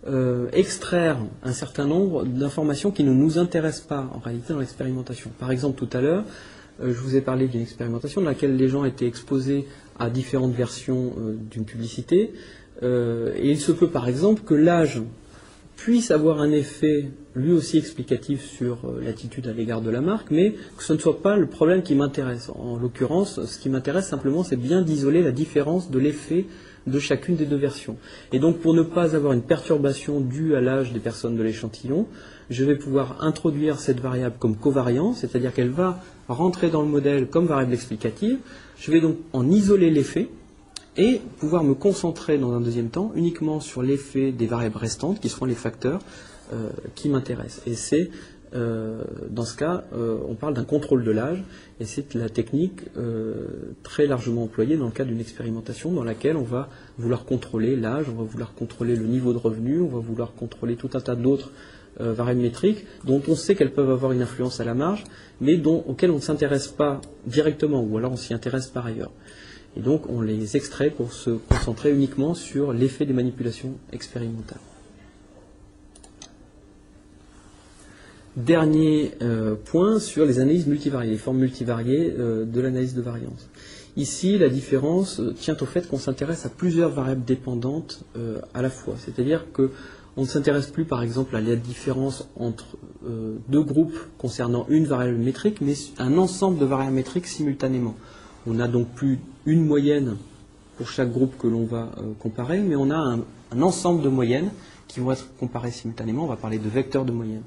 euh, 0.07 0.49
extraire 0.53 1.17
un 1.41 1.51
certain 1.51 1.85
nombre 1.85 2.25
d'informations 2.25 2.91
qui 2.91 3.03
ne 3.03 3.11
nous 3.11 3.39
intéressent 3.39 3.87
pas 3.87 4.07
en 4.13 4.19
réalité 4.19 4.53
dans 4.53 4.59
l'expérimentation. 4.59 5.31
Par 5.39 5.49
exemple, 5.49 5.77
tout 5.83 5.89
à 5.97 6.01
l'heure, 6.01 6.23
euh, 6.79 6.93
je 6.93 6.99
vous 6.99 7.15
ai 7.15 7.21
parlé 7.21 7.47
d'une 7.47 7.61
expérimentation 7.61 8.21
dans 8.21 8.27
laquelle 8.27 8.55
les 8.55 8.67
gens 8.67 8.85
étaient 8.85 9.07
exposés 9.07 9.65
à 9.99 10.09
différentes 10.09 10.53
versions 10.53 11.13
euh, 11.17 11.35
d'une 11.49 11.65
publicité. 11.65 12.33
et 12.81 13.49
il 13.49 13.59
se 13.59 13.71
peut 13.71 13.89
par 13.89 14.09
exemple 14.09 14.41
que 14.43 14.53
l'âge 14.53 15.01
puisse 15.77 16.11
avoir 16.11 16.41
un 16.41 16.51
effet 16.51 17.05
lui 17.35 17.51
aussi 17.51 17.77
explicatif 17.77 18.43
sur 18.43 18.79
l'attitude 19.01 19.47
à 19.47 19.53
l'égard 19.53 19.81
de 19.81 19.89
la 19.89 20.01
marque, 20.01 20.31
mais 20.31 20.55
que 20.77 20.83
ce 20.83 20.93
ne 20.93 20.97
soit 20.97 21.21
pas 21.21 21.37
le 21.37 21.47
problème 21.47 21.83
qui 21.83 21.95
m'intéresse. 21.95 22.49
En 22.49 22.77
l'occurrence, 22.77 23.45
ce 23.45 23.59
qui 23.59 23.69
m'intéresse 23.69 24.07
simplement, 24.07 24.43
c'est 24.43 24.55
bien 24.57 24.81
d'isoler 24.81 25.21
la 25.21 25.31
différence 25.31 25.89
de 25.91 25.99
l'effet 25.99 26.45
de 26.87 26.99
chacune 26.99 27.35
des 27.35 27.45
deux 27.45 27.57
versions. 27.57 27.97
Et 28.31 28.39
donc 28.39 28.59
pour 28.59 28.73
ne 28.73 28.83
pas 28.83 29.15
avoir 29.15 29.33
une 29.33 29.41
perturbation 29.41 30.21
due 30.21 30.55
à 30.55 30.61
l'âge 30.61 30.93
des 30.93 30.99
personnes 30.99 31.35
de 31.35 31.43
l'échantillon, 31.43 32.07
je 32.49 32.63
vais 32.63 32.75
pouvoir 32.75 33.23
introduire 33.23 33.79
cette 33.79 33.99
variable 33.99 34.35
comme 34.39 34.55
covariance, 34.55 35.19
c'est-à-dire 35.19 35.53
qu'elle 35.53 35.69
va 35.69 35.99
rentrer 36.27 36.69
dans 36.69 36.81
le 36.81 36.87
modèle 36.87 37.27
comme 37.27 37.45
variable 37.45 37.73
explicative. 37.73 38.39
Je 38.77 38.91
vais 38.91 39.01
donc 39.01 39.17
en 39.33 39.49
isoler 39.49 39.89
l'effet 39.91 40.29
et 40.97 41.21
pouvoir 41.39 41.63
me 41.63 41.73
concentrer 41.73 42.37
dans 42.37 42.53
un 42.53 42.61
deuxième 42.61 42.89
temps 42.89 43.11
uniquement 43.15 43.59
sur 43.59 43.81
l'effet 43.81 44.31
des 44.31 44.47
variables 44.47 44.77
restantes, 44.77 45.19
qui 45.19 45.29
seront 45.29 45.45
les 45.45 45.55
facteurs 45.55 45.99
euh, 46.53 46.69
qui 46.95 47.09
m'intéressent. 47.09 47.61
Et 47.67 47.75
c'est 47.75 48.09
euh, 48.53 49.03
dans 49.29 49.43
ce 49.43 49.57
cas, 49.57 49.83
euh, 49.93 50.17
on 50.29 50.35
parle 50.35 50.53
d'un 50.53 50.63
contrôle 50.63 51.03
de 51.03 51.11
l'âge, 51.11 51.43
et 51.79 51.85
c'est 51.85 52.13
la 52.13 52.29
technique 52.29 52.81
très 53.83 54.07
largement 54.07 54.43
employée 54.43 54.77
dans 54.77 54.85
le 54.85 54.91
cadre 54.91 55.09
d'une 55.09 55.19
expérimentation 55.19 55.91
dans 55.91 56.03
laquelle 56.03 56.37
on 56.37 56.43
va 56.43 56.69
vouloir 56.97 57.25
contrôler 57.25 57.75
l'âge, 57.75 58.05
on 58.09 58.15
va 58.15 58.23
vouloir 58.23 58.53
contrôler 58.53 58.95
le 58.95 59.05
niveau 59.07 59.33
de 59.33 59.37
revenu, 59.37 59.81
on 59.81 59.87
va 59.87 59.99
vouloir 59.99 60.33
contrôler 60.33 60.75
tout 60.75 60.89
un 60.93 61.01
tas 61.01 61.15
d'autres 61.15 61.51
variables 61.99 62.41
métriques 62.41 62.85
dont 63.05 63.21
on 63.27 63.35
sait 63.35 63.55
qu'elles 63.55 63.73
peuvent 63.73 63.89
avoir 63.89 64.11
une 64.11 64.21
influence 64.21 64.59
à 64.59 64.65
la 64.65 64.73
marge, 64.73 65.03
mais 65.39 65.57
dont, 65.57 65.83
auxquelles 65.87 66.11
on 66.11 66.15
ne 66.15 66.21
s'intéresse 66.21 66.67
pas 66.67 67.01
directement, 67.25 67.81
ou 67.83 67.97
alors 67.97 68.11
on 68.11 68.17
s'y 68.17 68.33
intéresse 68.33 68.67
par 68.67 68.85
ailleurs. 68.85 69.11
Et 69.77 69.81
donc 69.81 70.09
on 70.09 70.21
les 70.21 70.55
extrait 70.55 70.89
pour 70.89 71.13
se 71.13 71.31
concentrer 71.31 71.91
uniquement 71.91 72.33
sur 72.33 72.73
l'effet 72.73 73.05
des 73.05 73.13
manipulations 73.13 73.77
expérimentales. 73.91 74.59
Dernier 78.37 79.13
euh, 79.21 79.55
point 79.55 79.97
sur 79.99 80.25
les 80.25 80.39
analyses 80.39 80.67
multivariées, 80.67 81.11
les 81.11 81.17
formes 81.17 81.37
multivariées 81.37 82.13
euh, 82.17 82.43
de 82.43 82.59
l'analyse 82.59 82.93
de 82.93 83.01
variance. 83.01 83.49
Ici, 83.95 84.37
la 84.37 84.49
différence 84.49 85.21
euh, 85.21 85.31
tient 85.31 85.55
au 85.61 85.65
fait 85.65 85.87
qu'on 85.87 85.99
s'intéresse 85.99 86.45
à 86.45 86.49
plusieurs 86.49 86.89
variables 86.89 87.23
dépendantes 87.23 88.03
à 88.53 88.61
la 88.61 88.69
fois. 88.69 88.95
C'est-à-dire 88.97 89.45
qu'on 90.15 90.21
ne 90.21 90.27
s'intéresse 90.27 90.67
plus, 90.67 90.85
par 90.85 91.03
exemple, 91.03 91.35
à 91.35 91.41
la 91.41 91.55
différence 91.55 92.29
entre 92.39 92.77
deux 93.49 93.63
groupes 93.63 93.97
concernant 94.17 94.65
une 94.69 94.85
variable 94.85 95.17
métrique, 95.17 95.59
mais 95.61 95.73
un 95.99 96.17
ensemble 96.17 96.57
de 96.57 96.65
variables 96.65 96.95
métriques 96.95 97.27
simultanément. 97.27 97.95
On 98.47 98.53
n'a 98.53 98.67
donc 98.67 98.87
plus 98.87 99.19
une 99.45 99.65
moyenne 99.65 100.15
pour 100.77 100.89
chaque 100.89 101.11
groupe 101.11 101.37
que 101.37 101.47
l'on 101.47 101.65
va 101.65 101.91
comparer, 102.19 102.59
mais 102.59 102.75
on 102.75 102.89
a 102.91 102.97
un, 103.51 103.61
ensemble 103.61 104.01
de 104.01 104.09
moyennes 104.09 104.51
qui 104.87 105.01
vont 105.01 105.11
être 105.11 105.27
comparées 105.37 105.71
simultanément. 105.71 106.23
On 106.23 106.27
va 106.27 106.37
parler 106.37 106.59
de 106.59 106.69
vecteurs 106.69 107.05
de 107.05 107.11
moyenne 107.11 107.43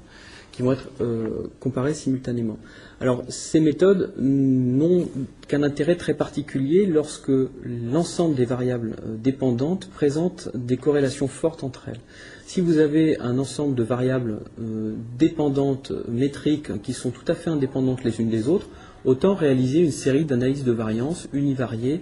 qui 0.51 0.63
vont 0.63 0.73
être 0.73 0.89
euh, 0.99 1.47
comparés 1.59 1.93
simultanément. 1.93 2.57
Alors, 2.99 3.23
ces 3.29 3.59
méthodes 3.59 4.13
n'ont 4.17 5.07
qu'un 5.47 5.63
intérêt 5.63 5.95
très 5.95 6.13
particulier 6.13 6.85
lorsque 6.85 7.31
l'ensemble 7.63 8.35
des 8.35 8.45
variables 8.45 8.95
euh, 9.05 9.15
dépendantes 9.15 9.89
présentent 9.89 10.49
des 10.53 10.75
corrélations 10.75 11.27
fortes 11.27 11.63
entre 11.63 11.87
elles. 11.87 11.99
Si 12.49 12.61
vous 12.61 12.79
avez 12.79 13.19
un 13.19 13.37
ensemble 13.37 13.75
de 13.75 13.83
variables 13.83 14.39
euh, 14.59 14.95
dépendantes 15.19 15.91
métriques 16.07 16.81
qui 16.81 16.93
sont 16.93 17.11
tout 17.11 17.23
à 17.27 17.35
fait 17.35 17.51
indépendantes 17.51 18.03
les 18.03 18.19
unes 18.19 18.31
des 18.31 18.47
autres, 18.49 18.65
autant 19.05 19.35
réaliser 19.35 19.81
une 19.81 19.91
série 19.91 20.25
d'analyses 20.25 20.63
de 20.63 20.71
variance 20.71 21.27
univariées 21.31 22.01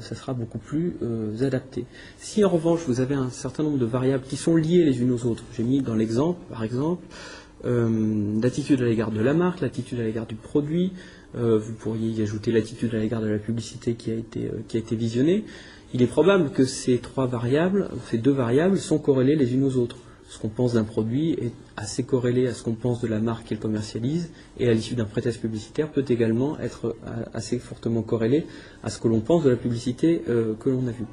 ça 0.00 0.16
sera 0.16 0.34
beaucoup 0.34 0.58
plus 0.58 0.94
adapté. 1.40 1.84
Si 2.18 2.44
en 2.44 2.48
revanche 2.48 2.80
vous 2.88 2.98
avez 2.98 3.14
un 3.14 3.30
certain 3.30 3.62
nombre 3.62 3.78
de 3.78 3.84
variables 3.84 4.24
qui 4.24 4.36
sont 4.36 4.56
liées 4.56 4.84
les 4.84 5.00
unes 5.00 5.12
aux 5.12 5.26
autres, 5.26 5.44
j'ai 5.56 5.62
mis 5.62 5.80
dans 5.80 5.94
l'exemple 5.94 6.40
par 6.50 6.64
exemple 6.64 7.04
euh, 7.64 8.40
l'attitude 8.42 8.82
à 8.82 8.84
l'égard 8.84 9.10
de 9.10 9.20
la 9.20 9.32
marque, 9.32 9.60
l'attitude 9.60 10.00
à 10.00 10.02
l'égard 10.02 10.26
du 10.26 10.34
produit, 10.34 10.92
euh, 11.36 11.58
vous 11.58 11.72
pourriez 11.72 12.10
y 12.10 12.22
ajouter 12.22 12.52
l'attitude 12.52 12.94
à 12.94 12.98
l'égard 12.98 13.22
de 13.22 13.26
la 13.26 13.38
publicité 13.38 13.96
euh, 14.08 14.50
qui 14.68 14.76
a 14.76 14.80
été 14.80 14.96
visionnée. 14.96 15.44
Il 15.94 16.02
est 16.02 16.06
probable 16.06 16.50
que 16.50 16.66
ces 16.66 16.98
trois 16.98 17.26
variables, 17.26 17.88
ces 18.10 18.18
deux 18.18 18.32
variables, 18.32 18.78
sont 18.78 18.98
corrélées 18.98 19.36
les 19.36 19.54
unes 19.54 19.64
aux 19.64 19.76
autres. 19.76 19.96
Ce 20.28 20.38
qu'on 20.38 20.48
pense 20.48 20.74
d'un 20.74 20.84
produit 20.84 21.32
est 21.32 21.52
assez 21.76 22.02
corrélé 22.02 22.46
à 22.46 22.52
ce 22.52 22.62
qu'on 22.62 22.74
pense 22.74 23.00
de 23.00 23.06
la 23.06 23.20
marque 23.20 23.46
qu'elle 23.46 23.60
commercialise, 23.60 24.30
et 24.58 24.68
à 24.68 24.74
l'issue 24.74 24.94
d'un 24.94 25.04
prétexte 25.06 25.40
publicitaire 25.40 25.90
peut 25.90 26.04
également 26.08 26.58
être 26.58 26.96
assez 27.32 27.58
fortement 27.58 28.02
corrélé 28.02 28.44
à 28.82 28.90
ce 28.90 28.98
que 28.98 29.08
l'on 29.08 29.20
pense 29.20 29.44
de 29.44 29.50
la 29.50 29.56
publicité 29.56 30.22
que 30.26 30.68
l'on 30.68 30.86
a 30.88 30.90
vue. 30.90 31.06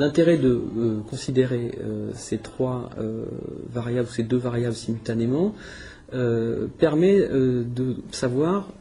L'intérêt 0.00 0.38
de 0.38 0.48
euh, 0.78 1.00
considérer 1.10 1.72
euh, 1.78 2.10
ces 2.14 2.38
trois 2.38 2.88
euh, 2.98 3.26
variables, 3.70 4.08
ces 4.08 4.22
deux 4.22 4.38
variables 4.38 4.74
simultanément, 4.74 5.54
permet 6.78 7.20
de 7.20 7.96
savoir 8.10 8.72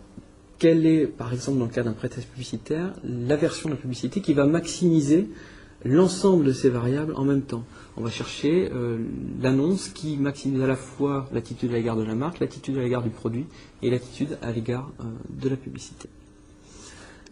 quelle 0.59 0.85
est, 0.85 1.07
par 1.07 1.33
exemple 1.33 1.57
dans 1.57 1.65
le 1.65 1.71
cas 1.71 1.83
d'un 1.83 1.93
prétexte 1.93 2.29
publicitaire, 2.29 2.93
la 3.03 3.37
version 3.37 3.69
de 3.69 3.75
la 3.75 3.79
publicité 3.79 4.21
qui 4.21 4.33
va 4.33 4.45
maximiser 4.45 5.29
l'ensemble 5.85 6.45
de 6.45 6.51
ces 6.51 6.69
variables 6.69 7.13
en 7.15 7.23
même 7.23 7.41
temps. 7.41 7.63
On 7.95 8.01
va 8.03 8.09
chercher 8.09 8.69
euh, 8.73 8.97
l'annonce 9.41 9.89
qui 9.89 10.17
maximise 10.17 10.61
à 10.61 10.67
la 10.67 10.75
fois 10.75 11.29
l'attitude 11.31 11.71
à 11.71 11.75
l'égard 11.75 11.95
de 11.95 12.03
la 12.03 12.15
marque, 12.15 12.39
l'attitude 12.39 12.77
à 12.77 12.81
l'égard 12.81 13.01
du 13.01 13.09
produit 13.09 13.45
et 13.81 13.89
l'attitude 13.89 14.37
à 14.41 14.51
l'égard 14.51 14.91
euh, 14.99 15.03
de 15.29 15.49
la 15.49 15.55
publicité. 15.55 16.09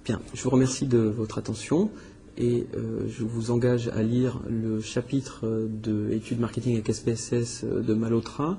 Bien, 0.06 0.22
je 0.34 0.42
vous 0.42 0.50
remercie 0.50 0.88
de 0.88 1.00
votre 1.00 1.38
attention 1.38 1.92
et 2.38 2.66
euh, 2.76 3.02
je 3.10 3.24
vous 3.24 3.52
engage 3.52 3.90
à 3.90 4.04
lire 4.04 4.40
le 4.50 4.80
chapitre 4.80 5.68
de 5.70 6.12
études 6.12 6.40
marketing 6.40 6.76
avec 6.76 6.94
SPSS 6.94 7.66
de 7.66 7.94
Malotra 7.94 8.58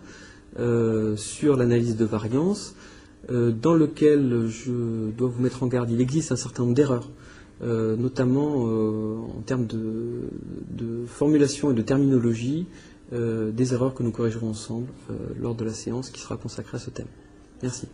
sur 1.16 1.56
l'analyse 1.56 1.96
de 1.96 2.04
variance, 2.04 2.74
dans 3.30 3.74
lequel 3.74 4.46
je 4.48 5.10
dois 5.10 5.28
vous 5.28 5.42
mettre 5.42 5.62
en 5.62 5.66
garde. 5.66 5.90
Il 5.90 6.00
existe 6.00 6.32
un 6.32 6.36
certain 6.36 6.62
nombre 6.62 6.74
d'erreurs 6.74 7.08
euh, 7.60 7.96
notamment 7.96 8.68
euh, 8.68 9.16
en 9.36 9.42
termes 9.42 9.66
de, 9.66 11.06
formulation 11.06 11.72
et 11.72 11.74
de 11.74 11.82
terminologie, 11.82 12.66
euh, 13.12 13.50
des 13.50 13.72
erreurs 13.74 13.94
que 13.94 14.02
nous 14.02 14.12
corrigerons 14.12 14.50
ensemble 14.50 14.88
lors 15.40 15.54
de 15.54 15.64
la 15.64 15.72
séance 15.72 16.10
qui 16.10 16.20
sera 16.20 16.36
consacrée 16.36 16.76
à 16.76 16.80
ce 16.80 16.90
thème. 16.90 17.08
Merci. 17.62 17.88